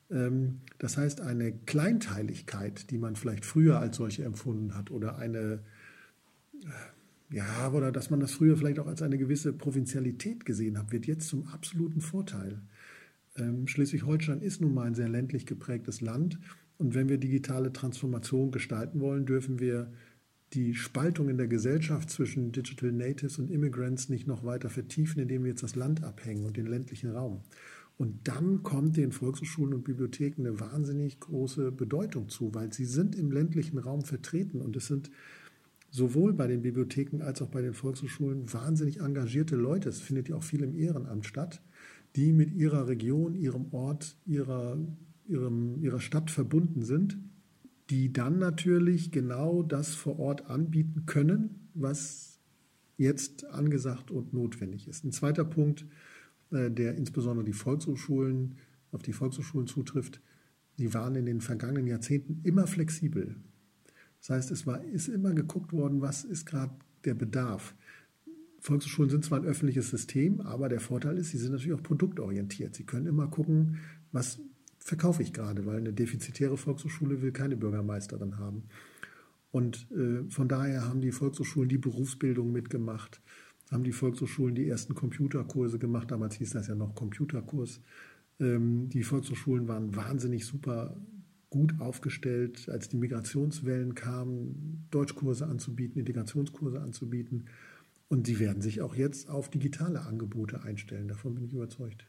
Ähm, 0.09 0.61
das 0.79 0.97
heißt, 0.97 1.21
eine 1.21 1.51
Kleinteiligkeit, 1.51 2.89
die 2.89 2.97
man 2.97 3.15
vielleicht 3.15 3.45
früher 3.45 3.79
als 3.79 3.97
solche 3.97 4.23
empfunden 4.23 4.75
hat 4.75 4.89
oder 4.89 5.17
eine 5.17 5.63
ja, 7.29 7.71
oder 7.71 7.91
dass 7.91 8.09
man 8.09 8.19
das 8.19 8.33
früher 8.33 8.57
vielleicht 8.57 8.79
auch 8.79 8.87
als 8.87 9.01
eine 9.01 9.17
gewisse 9.17 9.53
Provinzialität 9.53 10.45
gesehen 10.45 10.77
hat, 10.77 10.91
wird 10.91 11.07
jetzt 11.07 11.27
zum 11.27 11.47
absoluten 11.47 12.01
Vorteil. 12.01 12.61
Ähm, 13.37 13.67
Schleswig-Holstein 13.67 14.41
ist 14.41 14.61
nun 14.61 14.73
mal 14.73 14.85
ein 14.85 14.95
sehr 14.95 15.09
ländlich 15.09 15.45
geprägtes 15.45 16.01
Land. 16.01 16.39
Und 16.77 16.95
wenn 16.95 17.09
wir 17.09 17.17
digitale 17.17 17.73
Transformation 17.73 18.51
gestalten 18.51 18.99
wollen, 18.99 19.25
dürfen 19.25 19.59
wir 19.59 19.91
die 20.53 20.75
Spaltung 20.75 21.29
in 21.29 21.37
der 21.37 21.47
Gesellschaft 21.47 22.09
zwischen 22.09 22.51
Digital 22.51 22.91
Natives 22.91 23.39
und 23.39 23.49
Immigrants 23.49 24.09
nicht 24.09 24.27
noch 24.27 24.43
weiter 24.43 24.69
vertiefen, 24.69 25.21
indem 25.21 25.43
wir 25.43 25.51
jetzt 25.51 25.63
das 25.63 25.75
Land 25.75 26.03
abhängen 26.03 26.45
und 26.45 26.57
den 26.57 26.67
ländlichen 26.67 27.09
Raum. 27.09 27.41
Und 27.97 28.27
dann 28.27 28.63
kommt 28.63 28.97
den 28.97 29.11
Volkshochschulen 29.11 29.73
und 29.73 29.83
Bibliotheken 29.83 30.41
eine 30.41 30.59
wahnsinnig 30.59 31.19
große 31.19 31.71
Bedeutung 31.71 32.29
zu, 32.29 32.53
weil 32.53 32.73
sie 32.73 32.85
sind 32.85 33.15
im 33.15 33.31
ländlichen 33.31 33.77
Raum 33.77 34.03
vertreten 34.03 34.61
und 34.61 34.75
es 34.75 34.87
sind 34.87 35.09
sowohl 35.93 36.33
bei 36.33 36.47
den 36.47 36.63
Bibliotheken 36.63 37.21
als 37.21 37.43
auch 37.43 37.49
bei 37.49 37.61
den 37.61 37.75
Volkshochschulen 37.75 38.51
wahnsinnig 38.51 38.99
engagierte 38.99 39.55
Leute, 39.55 39.89
es 39.89 40.01
findet 40.01 40.27
ja 40.27 40.35
auch 40.35 40.43
viel 40.43 40.63
im 40.63 40.73
Ehrenamt 40.73 41.27
statt, 41.27 41.61
die 42.15 42.33
mit 42.33 42.51
ihrer 42.51 42.87
Region, 42.87 43.35
ihrem 43.35 43.71
Ort, 43.71 44.17
ihrer, 44.25 44.75
ihrem, 45.27 45.83
ihrer 45.83 45.99
Stadt 45.99 46.31
verbunden 46.31 46.81
sind, 46.81 47.19
die 47.91 48.11
dann 48.11 48.39
natürlich 48.39 49.11
genau 49.11 49.61
das 49.61 49.93
vor 49.93 50.17
Ort 50.17 50.49
anbieten 50.49 51.05
können, 51.05 51.69
was 51.75 52.39
jetzt 52.97 53.45
angesagt 53.45 54.09
und 54.09 54.33
notwendig 54.33 54.87
ist. 54.87 55.03
Ein 55.03 55.11
zweiter 55.11 55.45
Punkt, 55.45 55.85
äh, 56.49 56.71
der 56.71 56.95
insbesondere 56.95 57.45
die 57.45 57.53
Volkshochschulen, 57.53 58.55
auf 58.91 59.03
die 59.03 59.13
Volkshochschulen 59.13 59.67
zutrifft, 59.67 60.21
die 60.79 60.91
waren 60.95 61.15
in 61.15 61.27
den 61.27 61.39
vergangenen 61.39 61.85
Jahrzehnten 61.85 62.39
immer 62.41 62.65
flexibel. 62.65 63.35
Das 64.23 64.29
heißt, 64.29 64.51
es 64.51 64.65
war, 64.65 64.81
ist 64.81 65.09
immer 65.09 65.33
geguckt 65.33 65.73
worden, 65.73 66.01
was 66.01 66.23
ist 66.23 66.45
gerade 66.45 66.73
der 67.03 67.13
Bedarf. 67.13 67.75
Volkshochschulen 68.59 69.09
sind 69.09 69.25
zwar 69.25 69.41
ein 69.41 69.45
öffentliches 69.45 69.89
System, 69.89 70.39
aber 70.39 70.69
der 70.69 70.79
Vorteil 70.79 71.17
ist, 71.17 71.31
sie 71.31 71.37
sind 71.37 71.51
natürlich 71.51 71.77
auch 71.77 71.83
produktorientiert. 71.83 72.73
Sie 72.73 72.85
können 72.85 73.05
immer 73.05 73.27
gucken, 73.27 73.79
was 74.13 74.39
verkaufe 74.79 75.21
ich 75.21 75.33
gerade, 75.33 75.65
weil 75.65 75.77
eine 75.77 75.91
defizitäre 75.91 76.55
Volkshochschule 76.55 77.21
will 77.21 77.33
keine 77.33 77.57
Bürgermeisterin 77.57 78.37
haben. 78.37 78.63
Und 79.51 79.91
äh, 79.91 80.23
von 80.29 80.47
daher 80.47 80.87
haben 80.87 81.01
die 81.01 81.11
Volkshochschulen 81.11 81.67
die 81.67 81.77
Berufsbildung 81.77 82.53
mitgemacht, 82.53 83.21
haben 83.71 83.83
die 83.83 83.91
Volkshochschulen 83.91 84.55
die 84.55 84.69
ersten 84.69 84.95
Computerkurse 84.95 85.79
gemacht, 85.79 86.11
damals 86.11 86.35
hieß 86.35 86.51
das 86.51 86.67
ja 86.67 86.75
noch 86.75 86.95
Computerkurs. 86.95 87.81
Ähm, 88.39 88.87
die 88.87 89.03
Volkshochschulen 89.03 89.67
waren 89.67 89.93
wahnsinnig 89.93 90.45
super 90.45 90.95
gut 91.53 91.79
aufgestellt, 91.79 92.67
als 92.67 92.89
die 92.89 92.97
Migrationswellen 92.97 93.93
kamen, 93.93 94.87
Deutschkurse 94.89 95.45
anzubieten, 95.45 95.99
Integrationskurse 95.99 96.81
anzubieten. 96.81 97.45
Und 98.09 98.25
sie 98.25 98.39
werden 98.39 98.63
sich 98.63 98.81
auch 98.81 98.95
jetzt 98.95 99.29
auf 99.29 99.51
digitale 99.51 100.01
Angebote 100.01 100.63
einstellen. 100.63 101.07
Davon 101.07 101.35
bin 101.35 101.45
ich 101.45 101.53
überzeugt. 101.53 102.07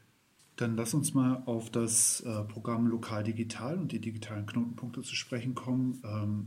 Dann 0.57 0.77
lass 0.77 0.95
uns 0.95 1.13
mal 1.13 1.43
auf 1.45 1.69
das 1.69 2.23
äh, 2.23 2.45
Programm 2.45 2.87
Lokal 2.87 3.23
Digital 3.23 3.79
und 3.79 3.93
die 3.93 4.01
digitalen 4.01 4.47
Knotenpunkte 4.47 5.03
zu 5.03 5.15
sprechen 5.15 5.55
kommen. 5.55 6.01
Ähm, 6.05 6.47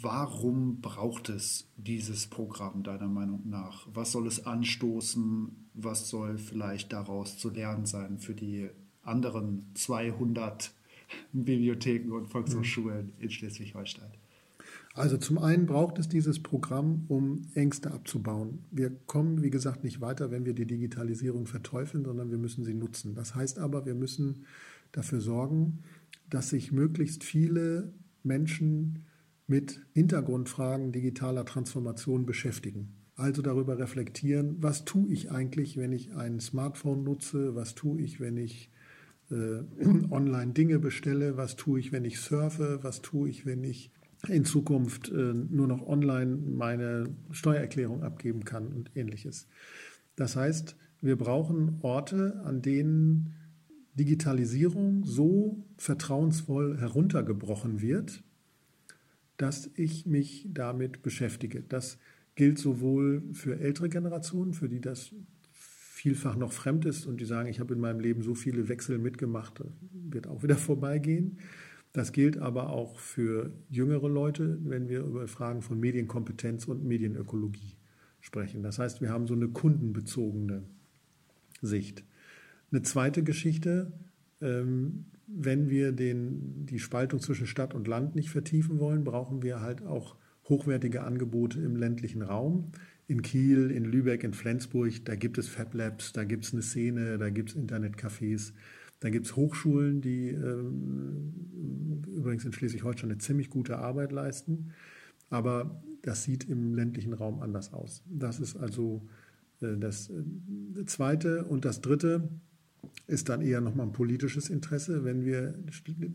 warum 0.00 0.80
braucht 0.80 1.30
es 1.30 1.68
dieses 1.76 2.28
Programm 2.28 2.84
deiner 2.84 3.08
Meinung 3.08 3.42
nach? 3.48 3.88
Was 3.92 4.12
soll 4.12 4.28
es 4.28 4.46
anstoßen? 4.46 5.68
Was 5.74 6.08
soll 6.08 6.38
vielleicht 6.38 6.92
daraus 6.92 7.38
zu 7.38 7.50
lernen 7.50 7.86
sein 7.86 8.20
für 8.20 8.34
die 8.34 8.70
anderen 9.02 9.66
200 9.74 10.70
Bibliotheken 11.32 12.12
und 12.12 12.26
Volkshochschulen 12.26 13.12
in 13.18 13.30
Schleswig-Holstein? 13.30 14.10
Also 14.94 15.16
zum 15.16 15.38
einen 15.38 15.66
braucht 15.66 15.98
es 15.98 16.08
dieses 16.08 16.40
Programm, 16.40 17.04
um 17.08 17.42
Ängste 17.54 17.90
abzubauen. 17.90 18.60
Wir 18.70 18.90
kommen, 19.06 19.42
wie 19.42 19.50
gesagt, 19.50 19.82
nicht 19.82 20.00
weiter, 20.00 20.30
wenn 20.30 20.46
wir 20.46 20.54
die 20.54 20.66
Digitalisierung 20.66 21.46
verteufeln, 21.46 22.04
sondern 22.04 22.30
wir 22.30 22.38
müssen 22.38 22.64
sie 22.64 22.74
nutzen. 22.74 23.16
Das 23.16 23.34
heißt 23.34 23.58
aber, 23.58 23.86
wir 23.86 23.96
müssen 23.96 24.44
dafür 24.92 25.20
sorgen, 25.20 25.80
dass 26.30 26.50
sich 26.50 26.70
möglichst 26.70 27.24
viele 27.24 27.92
Menschen 28.22 29.00
mit 29.48 29.80
Hintergrundfragen 29.94 30.92
digitaler 30.92 31.44
Transformation 31.44 32.24
beschäftigen. 32.24 32.94
Also 33.16 33.42
darüber 33.42 33.78
reflektieren, 33.78 34.56
was 34.60 34.84
tue 34.84 35.12
ich 35.12 35.30
eigentlich, 35.30 35.76
wenn 35.76 35.92
ich 35.92 36.14
ein 36.14 36.40
Smartphone 36.40 37.04
nutze, 37.04 37.54
was 37.54 37.74
tue 37.74 38.00
ich, 38.00 38.20
wenn 38.20 38.36
ich 38.36 38.70
online 40.10 40.52
Dinge 40.52 40.78
bestelle, 40.78 41.36
was 41.36 41.56
tue 41.56 41.80
ich, 41.80 41.92
wenn 41.92 42.04
ich 42.04 42.20
surfe, 42.20 42.78
was 42.82 43.02
tue 43.02 43.28
ich, 43.28 43.46
wenn 43.46 43.64
ich 43.64 43.90
in 44.28 44.44
Zukunft 44.44 45.10
äh, 45.10 45.34
nur 45.34 45.66
noch 45.66 45.86
online 45.86 46.36
meine 46.36 47.04
Steuererklärung 47.30 48.02
abgeben 48.02 48.44
kann 48.44 48.68
und 48.68 48.90
ähnliches. 48.94 49.48
Das 50.16 50.36
heißt, 50.36 50.76
wir 51.00 51.16
brauchen 51.16 51.78
Orte, 51.82 52.40
an 52.44 52.62
denen 52.62 53.34
Digitalisierung 53.94 55.04
so 55.04 55.64
vertrauensvoll 55.76 56.78
heruntergebrochen 56.78 57.80
wird, 57.80 58.22
dass 59.36 59.70
ich 59.74 60.06
mich 60.06 60.48
damit 60.52 61.02
beschäftige. 61.02 61.62
Das 61.62 61.98
gilt 62.34 62.58
sowohl 62.58 63.22
für 63.32 63.58
ältere 63.60 63.88
Generationen, 63.88 64.54
für 64.54 64.68
die 64.68 64.80
das 64.80 65.12
vielfach 66.04 66.36
noch 66.36 66.52
fremd 66.52 66.84
ist 66.84 67.06
und 67.06 67.18
die 67.18 67.24
sagen, 67.24 67.48
ich 67.48 67.60
habe 67.60 67.72
in 67.72 67.80
meinem 67.80 67.98
Leben 67.98 68.22
so 68.22 68.34
viele 68.34 68.68
Wechsel 68.68 68.98
mitgemacht, 68.98 69.62
wird 69.90 70.26
auch 70.26 70.42
wieder 70.42 70.56
vorbeigehen. 70.68 71.38
Das 71.94 72.12
gilt 72.12 72.36
aber 72.36 72.68
auch 72.68 72.98
für 72.98 73.50
jüngere 73.70 74.10
Leute, 74.10 74.58
wenn 74.64 74.90
wir 74.90 75.00
über 75.00 75.26
Fragen 75.28 75.62
von 75.62 75.80
Medienkompetenz 75.80 76.66
und 76.66 76.84
Medienökologie 76.84 77.78
sprechen. 78.20 78.62
Das 78.62 78.78
heißt, 78.78 79.00
wir 79.00 79.08
haben 79.08 79.26
so 79.26 79.32
eine 79.32 79.48
kundenbezogene 79.48 80.64
Sicht. 81.62 82.04
Eine 82.70 82.82
zweite 82.82 83.22
Geschichte, 83.22 83.90
ähm, 84.42 85.06
wenn 85.26 85.70
wir 85.70 85.92
den, 85.92 86.66
die 86.66 86.80
Spaltung 86.80 87.20
zwischen 87.20 87.46
Stadt 87.46 87.72
und 87.72 87.88
Land 87.88 88.14
nicht 88.14 88.28
vertiefen 88.28 88.78
wollen, 88.78 89.04
brauchen 89.04 89.42
wir 89.42 89.62
halt 89.62 89.82
auch 89.82 90.16
hochwertige 90.50 91.02
Angebote 91.02 91.62
im 91.62 91.76
ländlichen 91.76 92.20
Raum. 92.20 92.72
In 93.06 93.22
Kiel, 93.22 93.70
in 93.70 93.84
Lübeck, 93.84 94.24
in 94.24 94.32
Flensburg, 94.32 95.04
da 95.04 95.14
gibt 95.14 95.36
es 95.38 95.48
Fab 95.48 95.74
Labs, 95.74 96.12
da 96.12 96.24
gibt 96.24 96.44
es 96.44 96.52
eine 96.52 96.62
Szene, 96.62 97.18
da 97.18 97.30
gibt 97.30 97.50
es 97.50 97.56
Internetcafés. 97.56 98.52
Da 99.00 99.10
gibt 99.10 99.26
es 99.26 99.36
Hochschulen, 99.36 100.00
die 100.00 100.28
ähm, 100.30 101.34
übrigens 102.16 102.46
in 102.46 102.52
Schleswig-Holstein 102.54 103.10
eine 103.10 103.18
ziemlich 103.18 103.50
gute 103.50 103.76
Arbeit 103.76 104.12
leisten. 104.12 104.72
Aber 105.28 105.82
das 106.00 106.24
sieht 106.24 106.44
im 106.48 106.74
ländlichen 106.74 107.12
Raum 107.12 107.42
anders 107.42 107.72
aus. 107.74 108.02
Das 108.08 108.40
ist 108.40 108.56
also 108.56 109.06
äh, 109.60 109.76
das 109.76 110.08
äh, 110.08 110.84
Zweite. 110.86 111.44
Und 111.44 111.66
das 111.66 111.82
Dritte 111.82 112.30
ist 113.06 113.28
dann 113.28 113.42
eher 113.42 113.60
nochmal 113.60 113.86
ein 113.86 113.92
politisches 113.92 114.48
Interesse. 114.48 115.04
Wenn 115.04 115.24
wir 115.24 115.54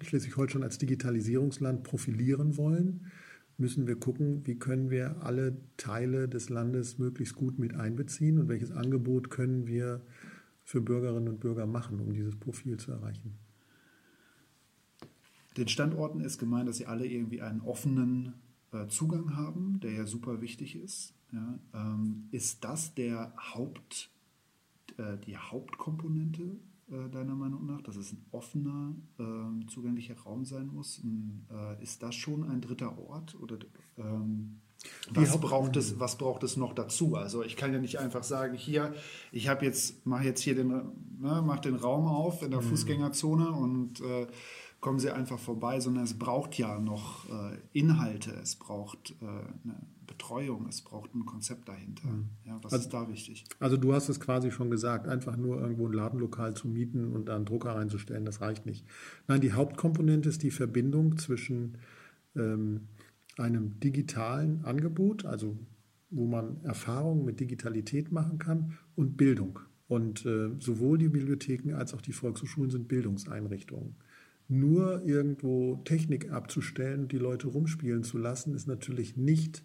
Schleswig-Holstein 0.04 0.64
als 0.64 0.78
Digitalisierungsland 0.78 1.84
profilieren 1.84 2.58
wollen, 2.58 3.06
müssen 3.60 3.88
wir 3.88 3.98
gucken, 3.98 4.46
wie 4.46 4.56
können 4.56 4.90
wir 4.90 5.24
alle 5.24 5.58
Teile 5.78 6.28
des 6.28 6.50
Landes 6.50 6.98
möglichst 6.98 7.36
gut 7.36 7.60
mit 7.60 7.76
einbeziehen 7.76 8.40
und 8.40 8.48
welches 8.48 8.72
Angebot 8.72 9.30
können 9.30 9.68
wir 9.68 10.02
für 10.64 10.82
Bürgerinnen 10.82 11.28
und 11.28 11.40
Bürger 11.40 11.66
machen, 11.66 12.00
um 12.00 12.14
dieses 12.14 12.36
Profil 12.36 12.78
zu 12.78 12.92
erreichen? 12.92 13.38
Den 15.58 15.68
Standorten 15.68 16.22
ist 16.22 16.38
gemeint, 16.38 16.70
dass 16.70 16.78
sie 16.78 16.86
alle 16.86 17.06
irgendwie 17.06 17.42
einen 17.42 17.62
offenen 17.62 18.34
äh, 18.72 18.88
Zugang 18.88 19.36
haben, 19.36 19.80
der 19.82 19.92
ja 19.92 20.06
super 20.06 20.42
wichtig 20.42 20.76
ist. 20.76 21.14
Ja, 21.32 21.60
ähm, 21.74 22.28
ist 22.32 22.64
das 22.64 22.96
der 22.96 23.34
Haupt, 23.38 24.10
äh, 24.98 25.18
die 25.26 25.38
Hauptkomponente 25.38 26.58
äh, 26.92 27.10
deiner 27.10 27.36
Meinung 27.36 27.66
nach, 27.66 27.82
dass 27.82 27.96
es 27.96 28.12
ein 28.14 28.26
offener, 28.32 28.96
ähm, 29.20 29.68
zugänglicher 29.68 30.18
Raum 30.18 30.46
sein 30.46 30.68
muss? 30.68 31.02
Ein, 31.04 31.46
äh, 31.52 31.84
ist 31.84 32.04
das 32.04 32.16
schon 32.16 32.44
ein 32.44 32.62
dritter 32.62 32.98
Ort 32.98 33.36
oder 33.40 33.58
ähm, 33.98 34.62
was 35.12 35.40
braucht, 35.40 35.76
es, 35.76 36.00
was 36.00 36.18
braucht 36.18 36.44
es 36.44 36.56
noch 36.56 36.74
dazu? 36.74 37.16
Also 37.16 37.44
ich 37.44 37.58
kann 37.58 37.74
ja 37.74 37.80
nicht 37.80 38.00
einfach 38.00 38.24
sagen, 38.24 38.56
hier, 38.56 38.94
ich 39.32 39.50
habe 39.50 39.66
jetzt, 39.66 40.06
mache 40.06 40.24
jetzt 40.24 40.42
hier 40.42 40.56
den, 40.56 40.68
ne, 40.68 41.44
mach 41.46 41.60
den 41.60 41.76
Raum 41.76 42.08
auf 42.08 42.44
in 42.44 42.52
der 42.52 42.62
mhm. 42.62 42.68
Fußgängerzone 42.68 43.52
und 43.52 44.00
äh, 44.00 44.28
kommen 44.80 45.00
Sie 45.00 45.12
einfach 45.12 45.40
vorbei, 45.40 45.80
sondern 45.80 46.06
es 46.06 46.18
braucht 46.18 46.58
ja 46.58 46.80
noch 46.80 47.28
äh, 47.30 47.58
Inhalte, 47.74 48.32
es 48.42 48.56
braucht 48.56 49.16
äh, 49.22 49.26
eine 49.26 49.82
Betreuung, 50.10 50.68
es 50.68 50.82
braucht 50.82 51.14
ein 51.14 51.26
Konzept 51.26 51.70
dahinter. 51.70 52.08
Mhm. 52.08 52.30
Ja, 52.44 52.60
was 52.64 52.74
also, 52.74 52.86
ist 52.86 52.94
da 52.94 53.08
wichtig? 53.10 53.44
Also 53.60 53.78
du 53.78 53.94
hast 53.94 54.10
es 54.10 54.20
quasi 54.20 54.52
schon 54.52 54.72
gesagt, 54.72 55.08
einfach 55.08 55.38
nur 55.38 55.62
irgendwo 55.62 55.88
ein 55.88 55.94
Ladenlokal 55.94 56.56
zu 56.56 56.68
mieten 56.68 57.14
und 57.14 57.30
da 57.30 57.36
einen 57.36 57.46
Drucker 57.46 57.76
reinzustellen, 57.76 58.26
das 58.26 58.42
reicht 58.42 58.66
nicht. 58.66 58.86
Nein, 59.28 59.40
die 59.42 59.54
Hauptkomponente 59.54 60.28
ist 60.28 60.42
die 60.42 60.52
Verbindung 60.52 61.18
zwischen 61.18 61.78
ähm, 62.36 62.88
einem 63.38 63.80
digitalen 63.80 64.66
Angebot, 64.66 65.26
also 65.26 65.58
wo 66.10 66.26
man 66.26 66.64
Erfahrungen 66.64 67.24
mit 67.24 67.40
Digitalität 67.40 68.12
machen 68.12 68.40
kann 68.40 68.78
und 68.96 69.16
Bildung. 69.16 69.60
Und 69.88 70.26
äh, 70.26 70.50
sowohl 70.60 70.98
die 70.98 71.10
Bibliotheken 71.10 71.74
als 71.76 71.94
auch 71.94 72.02
die 72.02 72.14
Volkshochschulen 72.14 72.72
sind 72.72 72.88
Bildungseinrichtungen. 72.88 73.96
Nur 74.48 75.04
irgendwo 75.06 75.76
Technik 75.86 76.32
abzustellen 76.32 77.02
und 77.02 77.12
die 77.12 77.20
Leute 77.20 77.48
rumspielen 77.48 78.04
zu 78.04 78.18
lassen, 78.18 78.56
ist 78.56 78.68
natürlich 78.68 79.18
nicht 79.18 79.64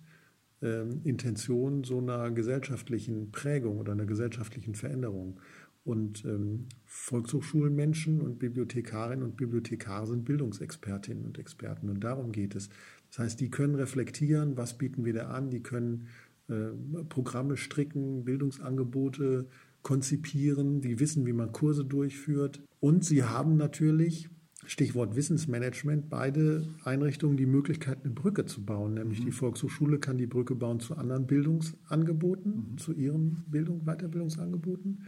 äh, 0.63 0.83
Intention 1.05 1.85
so 1.85 1.99
einer 1.99 2.31
gesellschaftlichen 2.31 3.31
Prägung 3.33 3.79
oder 3.79 3.93
einer 3.93 4.07
gesellschaftlichen 4.07 4.75
Veränderung. 4.75 5.41
Und 5.85 6.25
ähm, 6.25 6.67
Volkshochschulmenschen 6.87 8.23
und 8.23 8.39
Bibliothekarinnen 8.39 9.23
und 9.23 9.37
Bibliothekare 9.37 10.07
sind 10.07 10.25
Bildungsexpertinnen 10.25 11.27
und 11.27 11.39
Experten. 11.39 11.91
Und 11.91 12.03
darum 12.03 12.33
geht 12.33 12.55
es. 12.55 12.71
Das 13.11 13.19
heißt, 13.19 13.41
die 13.41 13.51
können 13.51 13.75
reflektieren, 13.75 14.57
was 14.57 14.79
bieten 14.79 15.05
wir 15.05 15.13
da 15.13 15.29
an, 15.29 15.51
die 15.51 15.63
können 15.63 16.09
äh, 16.49 16.71
Programme 17.09 17.57
stricken, 17.57 18.25
Bildungsangebote 18.25 19.47
konzipieren, 19.83 20.81
die 20.81 20.99
wissen, 20.99 21.27
wie 21.27 21.33
man 21.33 21.53
Kurse 21.53 21.85
durchführt. 21.85 22.63
Und 22.81 23.05
sie 23.05 23.23
haben 23.23 23.57
natürlich, 23.57 24.31
Stichwort 24.67 25.17
Wissensmanagement, 25.17 26.09
beide 26.09 26.67
Einrichtungen 26.85 27.37
die 27.37 27.47
Möglichkeit, 27.47 27.99
eine 28.05 28.13
Brücke 28.13 28.47
zu 28.47 28.65
bauen. 28.65 28.95
Nämlich 28.95 29.21
mhm. 29.21 29.27
die 29.27 29.33
Volkshochschule 29.33 29.99
kann 29.99 30.19
die 30.19 30.27
Brücke 30.27 30.55
bauen 30.55 30.81
zu 30.81 30.97
anderen 30.97 31.27
Bildungsangeboten, 31.27 32.73
mhm. 32.73 32.79
zu 32.79 32.93
ihren 32.93 33.45
Bildung, 33.49 33.85
Weiterbildungsangeboten. 33.85 35.05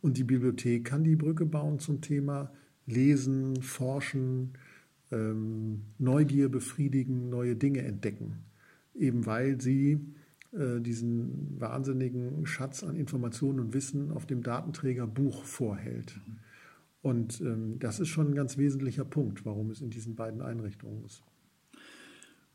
Und 0.00 0.16
die 0.16 0.24
Bibliothek 0.24 0.84
kann 0.84 1.04
die 1.04 1.16
Brücke 1.16 1.46
bauen 1.46 1.78
zum 1.78 2.00
Thema 2.00 2.52
Lesen, 2.86 3.60
Forschen, 3.62 4.52
ähm, 5.10 5.82
Neugier 5.98 6.48
befriedigen, 6.48 7.28
neue 7.28 7.56
Dinge 7.56 7.82
entdecken. 7.82 8.36
Eben 8.94 9.26
weil 9.26 9.60
sie 9.60 10.00
äh, 10.52 10.80
diesen 10.80 11.60
wahnsinnigen 11.60 12.46
Schatz 12.46 12.82
an 12.82 12.96
Informationen 12.96 13.60
und 13.60 13.74
Wissen 13.74 14.10
auf 14.10 14.26
dem 14.26 14.42
Datenträger 14.42 15.06
Buch 15.06 15.44
vorhält. 15.44 16.18
Und 17.02 17.40
ähm, 17.40 17.78
das 17.78 17.98
ist 17.98 18.08
schon 18.08 18.28
ein 18.28 18.34
ganz 18.34 18.58
wesentlicher 18.58 19.04
Punkt, 19.04 19.46
warum 19.46 19.70
es 19.70 19.80
in 19.80 19.90
diesen 19.90 20.16
beiden 20.16 20.42
Einrichtungen 20.42 21.04
ist. 21.04 21.22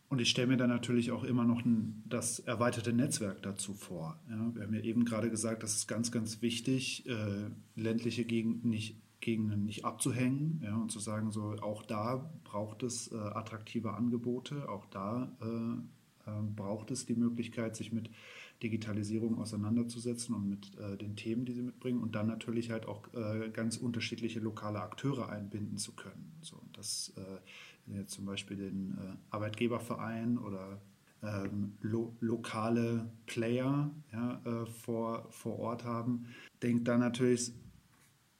Und 0.07 0.21
ich 0.21 0.29
stelle 0.29 0.47
mir 0.47 0.57
dann 0.57 0.69
natürlich 0.69 1.11
auch 1.11 1.23
immer 1.23 1.45
noch 1.45 1.65
ein, 1.65 2.03
das 2.05 2.39
erweiterte 2.39 2.93
Netzwerk 2.93 3.41
dazu 3.41 3.73
vor. 3.73 4.19
Ja, 4.29 4.53
wir 4.53 4.63
haben 4.63 4.73
ja 4.73 4.81
eben 4.81 5.03
gerade 5.03 5.31
gesagt, 5.31 5.63
das 5.63 5.75
ist 5.75 5.87
ganz, 5.87 6.11
ganz 6.11 6.43
wichtig, 6.43 7.07
äh, 7.07 7.49
ländliche 7.75 8.23
Gegenden 8.23 8.69
nicht 8.69 9.01
Gegenden 9.25 9.65
nicht 9.65 9.85
abzuhängen 9.85 10.61
ja, 10.63 10.75
und 10.75 10.91
zu 10.91 10.99
sagen, 10.99 11.31
so 11.31 11.55
auch 11.61 11.81
da 11.81 12.31
braucht 12.43 12.83
es 12.83 13.11
äh, 13.11 13.15
attraktive 13.15 13.93
Angebote, 13.93 14.69
auch 14.69 14.85
da 14.85 15.35
äh, 15.41 16.29
äh, 16.29 16.41
braucht 16.55 16.91
es 16.91 17.07
die 17.07 17.15
Möglichkeit, 17.15 17.75
sich 17.75 17.91
mit 17.91 18.11
Digitalisierung 18.63 19.37
auseinanderzusetzen 19.37 20.33
und 20.33 20.49
mit 20.49 20.77
äh, 20.77 20.97
den 20.97 21.15
Themen, 21.15 21.45
die 21.45 21.53
sie 21.53 21.61
mitbringen 21.61 22.01
und 22.01 22.15
dann 22.15 22.27
natürlich 22.27 22.71
halt 22.71 22.87
auch 22.87 23.13
äh, 23.13 23.49
ganz 23.49 23.77
unterschiedliche 23.77 24.39
lokale 24.39 24.81
Akteure 24.81 25.29
einbinden 25.29 25.77
zu 25.77 25.93
können. 25.93 26.31
So, 26.41 26.61
das 26.73 27.13
äh, 27.17 28.05
zum 28.07 28.25
Beispiel 28.25 28.57
den 28.57 28.97
Arbeitgeberverein 29.29 30.39
oder 30.39 30.81
ähm, 31.21 31.77
lo 31.81 32.15
lokale 32.19 33.11
Player 33.27 33.91
ja, 34.11 34.65
vor, 34.81 35.27
vor 35.29 35.59
Ort 35.59 35.83
haben, 35.83 36.25
denkt 36.63 36.87
da 36.87 36.97
natürlich 36.97 37.53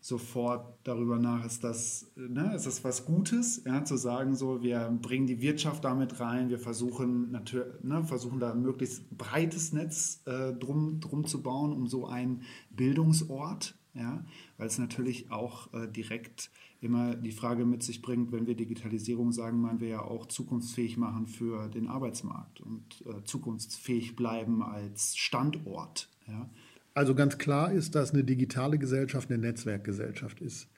sofort 0.06 0.78
darüber 0.84 1.18
nach, 1.18 1.44
ist 1.46 1.63
das, 1.63 2.12
ne, 2.15 2.54
ist 2.56 2.68
das 2.68 2.84
was 2.84 3.06
Gutes, 3.06 3.63
ja, 3.65 3.84
zu 3.84 3.98
sagen, 3.98 4.36
so, 4.36 4.62
wir 4.62 4.96
bringen 5.02 5.26
die 5.26 5.41
Wirtschaft 5.41 5.84
damit 5.84 6.20
rein, 6.20 6.50
wir 6.50 6.60
versuchen, 6.60 7.32
natürlich, 7.32 7.65
ne, 7.82 8.04
versuchen 8.04 8.39
da 8.39 8.52
ein 8.52 8.62
möglichst 8.62 9.10
breites 9.18 9.74
Netz 9.74 10.22
äh, 10.26 10.54
drum, 10.54 11.00
drum 11.00 11.26
zu 11.26 11.41
bauen, 11.41 11.74
um 11.74 11.88
so 11.88 12.06
einen 12.06 12.44
Bildungsort 12.70 13.76
ja, 13.96 14.24
weil 14.58 14.68
es 14.68 14.78
natürlich 14.78 15.32
auch 15.32 15.74
äh, 15.74 15.88
direkt 15.88 16.52
immer 16.82 17.15
die 17.15 17.32
Frage 17.32 17.65
mit 17.65 17.82
sich 17.82 18.02
bringt, 18.02 18.32
wenn 18.32 18.46
wir 18.46 18.56
Digitalisierung 18.56 19.32
sagen, 19.32 19.62
meinen 19.62 19.80
wir 19.80 19.88
ja 19.88 20.02
auch 20.02 20.28
zukunftsfähig 20.28 20.98
machen 20.98 21.28
für 21.28 21.70
den 21.70 21.88
Arbeitsmarkt 21.88 22.60
und 22.62 23.04
äh, 23.08 23.24
zukunftsfähig 23.24 24.15
bleiben 24.15 24.62
als 24.62 25.15
Standort. 25.15 26.10
Ja. 26.28 26.50
Also 26.95 27.13
ganz 27.13 27.38
klar 27.38 27.71
ist, 27.73 27.93
dass 27.93 28.13
eine 28.13 28.23
digitale 28.23 28.79
Gesellschaft 28.79 29.29
eine 29.29 29.38
Netzwerkgesellschaft 29.38 30.41
ist 30.41 30.69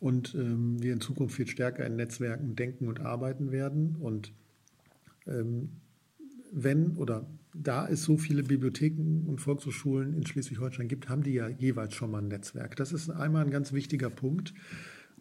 und 0.00 0.34
ähm, 0.34 0.82
wir 0.82 0.94
in 0.94 1.00
Zukunft 1.00 1.36
viel 1.36 1.46
stärker 1.46 1.86
in 1.86 1.96
Netzwerken 1.96 2.56
denken 2.56 2.88
und 2.88 3.00
arbeiten 3.00 3.52
werden 3.52 3.94
und 3.96 4.32
ähm, 5.26 5.68
wenn 6.50 6.96
oder 6.96 7.26
da 7.52 7.86
es 7.86 8.02
so 8.02 8.16
viele 8.16 8.42
Bibliotheken 8.42 9.26
und 9.26 9.40
Volkshochschulen 9.40 10.14
in 10.14 10.26
Schleswig-Holstein 10.26 10.88
gibt, 10.88 11.08
haben 11.08 11.22
die 11.22 11.34
ja 11.34 11.48
jeweils 11.48 11.94
schon 11.94 12.10
mal 12.10 12.22
ein 12.22 12.28
Netzwerk. 12.28 12.76
Das 12.76 12.92
ist 12.92 13.10
einmal 13.10 13.44
ein 13.44 13.50
ganz 13.50 13.72
wichtiger 13.72 14.08
Punkt, 14.08 14.54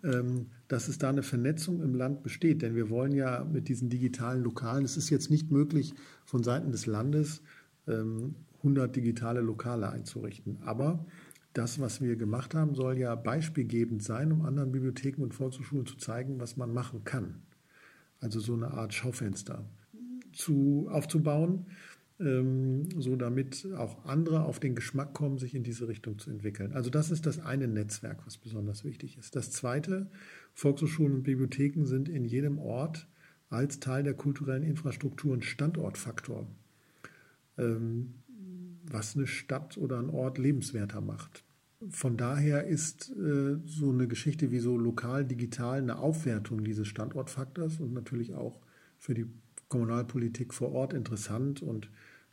ähm, 0.04 0.48
dass 0.70 0.88
es 0.88 0.98
da 1.00 1.10
eine 1.10 1.24
Vernetzung 1.24 1.82
im 1.82 1.96
Land 1.96 2.24
besteht. 2.24 2.62
Denn 2.62 2.76
wir 2.76 2.90
wollen 2.90 3.14
ja 3.14 3.44
mit 3.44 3.68
diesen 3.68 3.90
digitalen 3.90 4.42
Lokalen, 4.44 4.86
es 4.86 4.96
ist 4.96 5.10
jetzt 5.10 5.30
nicht 5.30 5.52
möglich, 5.52 5.94
von 6.24 6.44
Seiten 6.44 6.72
des 6.72 6.86
Landes 6.86 7.42
100 8.60 8.86
ähm, 8.86 8.92
digitale 8.94 9.42
Lokale 9.42 9.90
einzurichten. 9.90 10.60
Aber 10.64 11.06
das, 11.54 11.80
was 11.80 12.02
wir 12.02 12.16
gemacht 12.16 12.54
haben, 12.54 12.76
soll 12.76 12.98
ja 12.98 13.16
beispielgebend 13.16 14.04
sein, 14.04 14.32
um 14.32 14.44
anderen 14.46 14.72
Bibliotheken 14.72 15.24
und 15.24 15.34
Volkshochschulen 15.34 15.86
zu 15.86 15.98
zeigen, 15.98 16.40
was 16.40 16.58
man 16.58 16.74
machen 16.74 17.04
kann. 17.04 17.42
Also 18.22 18.40
so 18.40 18.54
eine 18.54 18.72
Art 18.72 18.94
Schaufenster 18.94 19.66
zu, 20.34 20.88
aufzubauen, 20.92 21.66
ähm, 22.20 22.90
so 22.98 23.16
damit 23.16 23.68
auch 23.76 24.06
andere 24.06 24.44
auf 24.44 24.60
den 24.60 24.76
Geschmack 24.76 25.14
kommen, 25.14 25.38
sich 25.38 25.56
in 25.56 25.64
diese 25.64 25.88
Richtung 25.88 26.20
zu 26.20 26.30
entwickeln. 26.30 26.74
Also 26.74 26.90
das 26.90 27.12
ist 27.12 27.26
das 27.26 27.40
eine 27.40 27.68
Netzwerk, 27.68 28.26
was 28.26 28.38
besonders 28.38 28.84
wichtig 28.84 29.18
ist. 29.18 29.36
Das 29.36 29.52
zweite, 29.52 30.08
Volkshochschulen 30.54 31.16
und 31.16 31.24
Bibliotheken 31.24 31.86
sind 31.86 32.10
in 32.10 32.26
jedem 32.26 32.60
Ort 32.60 33.08
als 33.50 33.80
Teil 33.80 34.04
der 34.04 34.14
kulturellen 34.14 34.64
Infrastruktur 34.64 35.36
ein 35.36 35.42
Standortfaktor, 35.42 36.48
ähm, 37.58 38.14
was 38.92 39.16
eine 39.16 39.28
Stadt 39.28 39.78
oder 39.78 40.00
ein 40.00 40.10
Ort 40.10 40.38
lebenswerter 40.38 41.02
macht. 41.02 41.44
Von 41.90 42.18
daher 42.18 42.68
ist 42.68 43.10
äh, 43.12 43.58
so 43.66 43.92
eine 43.92 44.08
Geschichte 44.08 44.52
wie 44.52 44.60
so 44.60 44.78
lokal, 44.78 45.26
digital 45.26 45.80
eine 45.80 45.98
Aufwertung 46.00 46.64
dieses 46.64 46.88
Standortfaktors 46.88 47.80
und 47.80 47.94
natürlich 47.94 48.34
auch 48.34 48.60
für 48.98 49.14
die 49.14 49.28
Kommunalpolitik 49.70 50.54
vor 50.54 50.74
Ort 50.74 50.94
interessant 50.94 51.62
und 51.62 51.90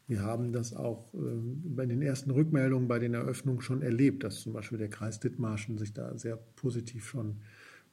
wir 0.09 0.23
haben 0.23 0.53
das 0.53 0.75
auch 0.75 1.12
äh, 1.14 1.19
bei 1.64 1.87
den 1.87 2.03
ersten 2.03 2.31
Rückmeldungen 2.31 2.88
bei 2.88 2.99
den 2.99 3.14
Eröffnungen 3.14 3.61
schon 3.61 3.83
erlebt, 3.83 4.25
dass 4.25 4.40
zum 4.40 4.53
Beispiel 4.53 4.79
der 4.79 4.90
Kreis 4.90 5.21
Dithmarschen 5.21 5.79
sich 5.79 5.92
da 5.92 6.16
sehr 6.16 6.37
positiv 6.37 7.07
schon 7.07 7.37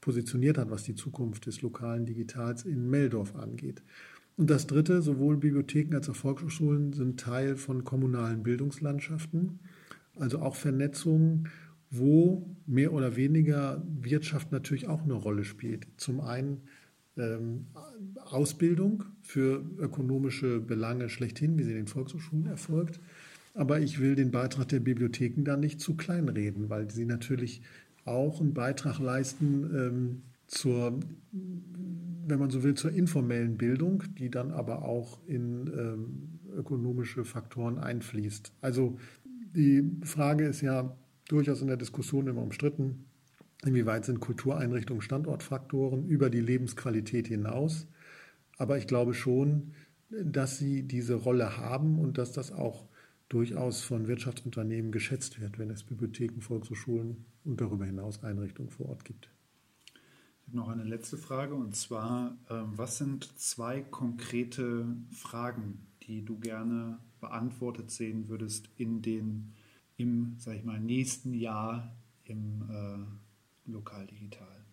positioniert 0.02 0.58
hat, 0.58 0.70
was 0.70 0.84
die 0.84 0.96
Zukunft 0.96 1.46
des 1.46 1.62
lokalen 1.62 2.06
Digitals 2.06 2.66
in 2.66 2.90
Meldorf 2.90 3.36
angeht. 3.36 3.84
Und 4.36 4.50
das 4.50 4.68
Dritte, 4.68 5.02
sowohl 5.02 5.38
Bibliotheken 5.38 5.96
als 5.96 6.10
auch 6.10 6.16
Volkshochschulen 6.16 6.94
sind 6.94 7.20
Teil 7.20 7.56
von 7.56 7.84
kommunalen 7.84 8.44
Bildungslandschaften, 8.44 9.60
also 10.18 10.40
auch 10.40 10.56
Vernetzungen, 10.56 11.50
wo 11.92 12.56
mehr 12.66 12.94
oder 12.94 13.16
weniger 13.16 13.84
Wirtschaft 14.02 14.52
natürlich 14.52 14.88
auch 14.88 15.04
eine 15.04 15.14
Rolle 15.14 15.44
spielt. 15.44 15.88
Zum 15.98 16.22
einen 16.22 16.62
ähm, 17.18 17.68
Ausbildung 18.26 19.04
für 19.22 19.64
ökonomische 19.78 20.60
Belange 20.60 21.10
schlechthin, 21.10 21.58
wie 21.60 21.64
sie 21.64 21.72
in 21.72 21.78
den 21.78 21.88
Volkshochschulen 21.88 22.48
erfolgt. 22.48 23.00
Aber 23.54 23.80
ich 23.80 24.00
will 24.00 24.16
den 24.16 24.32
Beitrag 24.32 24.68
der 24.70 24.80
Bibliotheken 24.80 25.44
da 25.44 25.58
nicht 25.58 25.80
zu 25.80 25.96
klein 25.96 26.28
reden, 26.28 26.70
weil 26.70 26.90
sie 26.90 27.06
natürlich 27.06 27.62
auch 28.06 28.42
einen 28.42 28.56
Beitrag 28.56 28.98
leisten 28.98 29.70
ähm, 29.76 30.22
zur, 30.54 31.00
wenn 31.32 32.40
man 32.40 32.50
so 32.50 32.64
will, 32.64 32.76
zur 32.76 32.92
informellen 32.92 33.58
Bildung, 33.58 34.04
die 34.18 34.30
dann 34.30 34.52
aber 34.52 34.84
auch 34.84 35.20
in 35.28 35.68
ähm, 35.68 36.40
ökonomische 36.56 37.26
Faktoren 37.26 37.78
einfließt. 37.78 38.54
Also 38.62 38.98
die 39.26 39.90
Frage 40.04 40.46
ist 40.46 40.62
ja 40.62 40.96
durchaus 41.28 41.62
in 41.62 41.68
der 41.68 41.78
Diskussion 41.78 42.28
immer 42.28 42.42
umstritten, 42.42 43.06
Inwieweit 43.66 44.04
sind 44.04 44.20
Kultureinrichtungen 44.20 45.02
Standortfaktoren 45.02 46.06
über 46.08 46.30
die 46.30 46.42
Lebensqualität 46.42 47.28
hinaus? 47.28 47.88
Aber 48.58 48.78
ich 48.78 48.88
glaube 48.88 49.14
schon, 49.14 49.74
dass 50.10 50.58
sie 50.58 50.84
diese 50.84 51.16
Rolle 51.16 51.58
haben 51.58 51.98
und 51.98 52.18
dass 52.18 52.34
das 52.34 52.52
auch 52.52 52.86
durchaus 53.30 53.82
von 53.82 54.08
Wirtschaftsunternehmen 54.08 54.92
geschätzt 54.92 55.40
wird, 55.40 55.58
wenn 55.58 55.70
es 55.70 55.84
Bibliotheken, 55.84 56.42
Volkshochschulen 56.42 57.26
und 57.46 57.62
darüber 57.62 57.86
hinaus 57.86 58.22
Einrichtungen 58.22 58.70
vor 58.70 58.90
Ort 58.90 59.06
gibt. 59.06 59.30
Noch 60.52 60.68
eine 60.68 60.84
letzte 60.84 61.18
Frage 61.18 61.56
und 61.56 61.76
zwar, 61.76 62.38
ähm, 62.50 62.74
was 62.76 62.98
sind 62.98 63.40
zwei 63.40 63.82
konkrete 63.82 64.86
Fragen, 65.12 65.88
die 66.04 66.24
du 66.24 66.38
gerne 66.38 67.00
beantwortet 67.22 67.90
sehen 67.90 68.28
würdest 68.28 68.70
in 68.78 69.02
den, 69.02 69.54
im, 69.98 70.36
sag 70.38 70.58
ich 70.58 70.64
mal, 70.64 70.80
nächsten 70.80 71.34
Jahr 71.34 71.96
im 72.26 72.64
äh, 72.70 73.72
lokal 73.72 74.06
digital. 74.08 74.64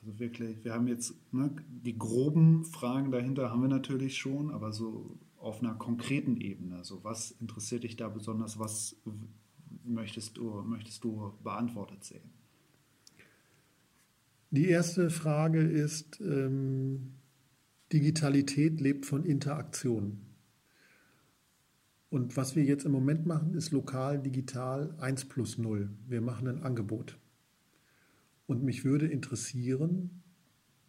Also 0.00 0.18
wirklich, 0.18 0.64
wir 0.64 0.74
haben 0.74 0.86
jetzt 0.86 1.14
ne, 1.32 1.50
die 1.68 1.98
groben 1.98 2.64
Fragen 2.64 3.10
dahinter 3.10 3.50
haben 3.50 3.62
wir 3.62 3.68
natürlich 3.68 4.16
schon, 4.16 4.50
aber 4.50 4.72
so 4.72 5.18
auf 5.38 5.60
einer 5.60 5.74
konkreten 5.74 6.36
Ebene. 6.36 6.84
So, 6.84 7.02
was 7.02 7.32
interessiert 7.32 7.84
dich 7.84 7.96
da 7.96 8.08
besonders? 8.08 8.58
Was 8.58 8.96
möchtest 9.84 10.36
du, 10.36 10.62
möchtest 10.62 11.02
du 11.04 11.32
beantwortet 11.42 12.04
sehen? 12.04 12.35
Die 14.56 14.68
erste 14.68 15.10
Frage 15.10 15.60
ist, 15.60 16.18
ähm, 16.22 17.16
Digitalität 17.92 18.80
lebt 18.80 19.04
von 19.04 19.22
Interaktion. 19.22 20.22
Und 22.08 22.38
was 22.38 22.56
wir 22.56 22.64
jetzt 22.64 22.86
im 22.86 22.92
Moment 22.92 23.26
machen, 23.26 23.52
ist 23.52 23.70
lokal, 23.70 24.18
digital 24.18 24.94
1 24.96 25.26
plus 25.26 25.58
0. 25.58 25.90
Wir 26.08 26.22
machen 26.22 26.48
ein 26.48 26.62
Angebot. 26.62 27.18
Und 28.46 28.62
mich 28.62 28.82
würde 28.86 29.06
interessieren, 29.06 30.22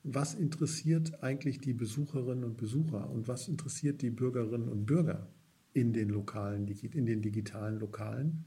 was 0.02 0.34
interessiert 0.34 1.22
eigentlich 1.22 1.60
die 1.60 1.74
Besucherinnen 1.74 2.46
und 2.46 2.56
Besucher 2.56 3.10
und 3.10 3.28
was 3.28 3.50
interessiert 3.50 4.02
die 4.02 4.12
Bürgerinnen 4.12 4.70
und 4.70 4.86
Bürger 4.86 5.28
in 5.74 5.92
den 5.92 6.08
lokalen, 6.08 6.70
in 6.70 7.06
den 7.06 7.22
digitalen 7.22 7.80
Lokalen 7.82 8.46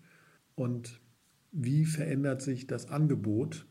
und 0.55 0.99
wie 1.53 1.85
verändert 1.85 2.41
sich 2.41 2.67
das 2.67 2.89
Angebot 2.89 3.67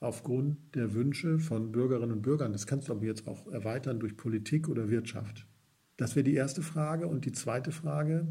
aufgrund 0.00 0.74
der 0.74 0.94
Wünsche 0.94 1.38
von 1.38 1.72
Bürgerinnen 1.72 2.12
und 2.12 2.22
Bürgern. 2.22 2.52
Das 2.52 2.66
kannst 2.66 2.88
du 2.88 2.92
aber 2.92 3.04
jetzt 3.04 3.26
auch 3.26 3.46
erweitern 3.48 3.98
durch 3.98 4.16
Politik 4.16 4.68
oder 4.68 4.90
Wirtschaft. 4.90 5.46
Das 5.96 6.14
wäre 6.14 6.24
die 6.24 6.34
erste 6.34 6.62
Frage. 6.62 7.06
Und 7.06 7.24
die 7.24 7.32
zweite 7.32 7.72
Frage, 7.72 8.28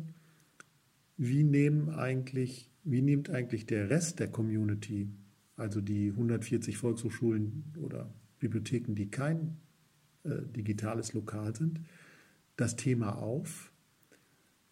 wie, 1.18 1.44
nehmen 1.44 1.90
eigentlich, 1.90 2.72
wie 2.84 3.02
nimmt 3.02 3.30
eigentlich 3.30 3.66
der 3.66 3.90
Rest 3.90 4.20
der 4.20 4.30
Community 4.30 5.10
also 5.58 5.82
die 5.82 6.10
140 6.12 6.78
Volkshochschulen 6.78 7.74
oder 7.82 8.14
Bibliotheken, 8.40 8.94
die 8.94 9.10
kein 9.10 9.58
äh, 10.24 10.44
digitales 10.56 11.14
Lokal 11.14 11.56
sind, 11.56 11.82
das 12.56 12.76
Thema 12.76 13.18
auf? 13.18 13.72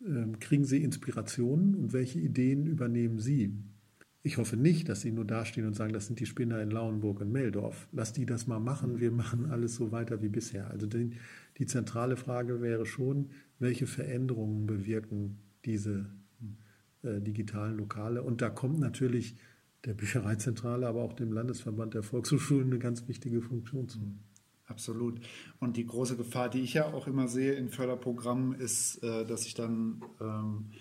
Ähm, 0.05 0.39
kriegen 0.39 0.63
Sie 0.63 0.84
Inspirationen 0.84 1.75
und 1.75 1.91
welche 1.91 2.19
Ideen 2.19 2.67
übernehmen 2.67 3.19
Sie? 3.19 3.58
Ich 4.25 4.39
hoffe 4.39 4.57
nicht, 4.57 4.89
dass 4.89 5.01
Sie 5.01 5.11
nur 5.11 5.23
dastehen 5.23 5.67
und 5.67 5.75
sagen, 5.75 5.93
das 5.93 6.07
sind 6.07 6.19
die 6.19 6.25
Spinner 6.25 6.59
in 6.59 6.71
Lauenburg 6.71 7.21
und 7.21 7.31
Meldorf. 7.31 7.88
Lass 7.91 8.11
die 8.11 8.25
das 8.25 8.47
mal 8.47 8.57
machen, 8.57 8.99
wir 8.99 9.11
machen 9.11 9.51
alles 9.51 9.75
so 9.75 9.91
weiter 9.91 10.23
wie 10.23 10.29
bisher. 10.29 10.71
Also 10.71 10.88
die, 10.88 11.11
die 11.59 11.67
zentrale 11.67 12.17
Frage 12.17 12.59
wäre 12.59 12.88
schon, 12.88 13.29
welche 13.59 13.85
Veränderungen 13.85 14.65
bewirken 14.65 15.38
diese 15.63 16.07
äh, 17.03 17.21
digitalen 17.21 17.77
Lokale? 17.77 18.23
Und 18.23 18.41
da 18.41 18.49
kommt 18.49 18.79
natürlich 18.79 19.38
der 19.85 19.93
Büchereizentrale, 19.93 20.88
aber 20.88 21.03
auch 21.03 21.13
dem 21.13 21.31
Landesverband 21.31 21.93
der 21.93 22.01
Volkshochschulen 22.01 22.71
eine 22.71 22.79
ganz 22.79 23.07
wichtige 23.07 23.43
Funktion 23.43 23.88
zu. 23.88 23.99
Mhm. 23.99 24.17
Absolut. 24.65 25.19
Und 25.59 25.77
die 25.77 25.85
große 25.85 26.17
Gefahr, 26.17 26.49
die 26.49 26.61
ich 26.61 26.73
ja 26.73 26.91
auch 26.91 27.05
immer 27.05 27.27
sehe 27.27 27.53
in 27.53 27.69
Förderprogrammen, 27.69 28.59
ist, 28.59 29.03
äh, 29.03 29.23
dass 29.23 29.43
sich 29.43 29.53
dann 29.53 30.01
ähm, 30.19 30.71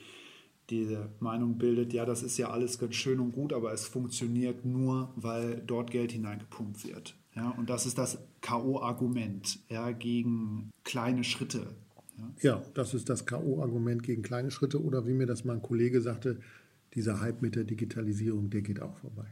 diese 0.71 1.11
Meinung 1.21 1.59
bildet, 1.59 1.93
ja, 1.93 2.05
das 2.05 2.23
ist 2.23 2.39
ja 2.39 2.51
alles 2.51 2.79
ganz 2.79 2.95
schön 2.95 3.21
und 3.21 3.33
gut, 3.33 3.53
aber 3.53 3.73
es 3.73 3.87
funktioniert 3.87 4.65
nur, 4.65 5.13
weil 5.17 5.63
dort 5.67 5.91
Geld 5.91 6.13
hineingepumpt 6.13 6.87
wird. 6.87 7.15
Ja, 7.35 7.51
und 7.51 7.69
das 7.69 7.85
ist 7.87 7.99
das 7.99 8.19
K.O.-Argument 8.41 9.59
ja, 9.69 9.91
gegen 9.91 10.71
kleine 10.85 11.25
Schritte. 11.25 11.75
Ja. 12.17 12.51
ja, 12.51 12.63
das 12.75 12.95
ist 12.95 13.09
das 13.09 13.27
K.O.-Argument 13.27 14.03
gegen 14.03 14.23
kleine 14.23 14.51
Schritte 14.51 14.83
oder 14.83 15.07
wie 15.07 15.13
mir 15.15 15.27
das 15.27 15.45
mal 15.45 15.55
ein 15.55 15.63
Kollege 15.63 16.01
sagte, 16.01 16.39
dieser 16.95 17.21
Hype 17.21 17.43
mit 17.43 17.57
der 17.57 17.65
Digitalisierung, 17.65 18.51
der 18.51 18.63
geht 18.63 18.81
auch 18.81 18.97
vorbei. 18.99 19.27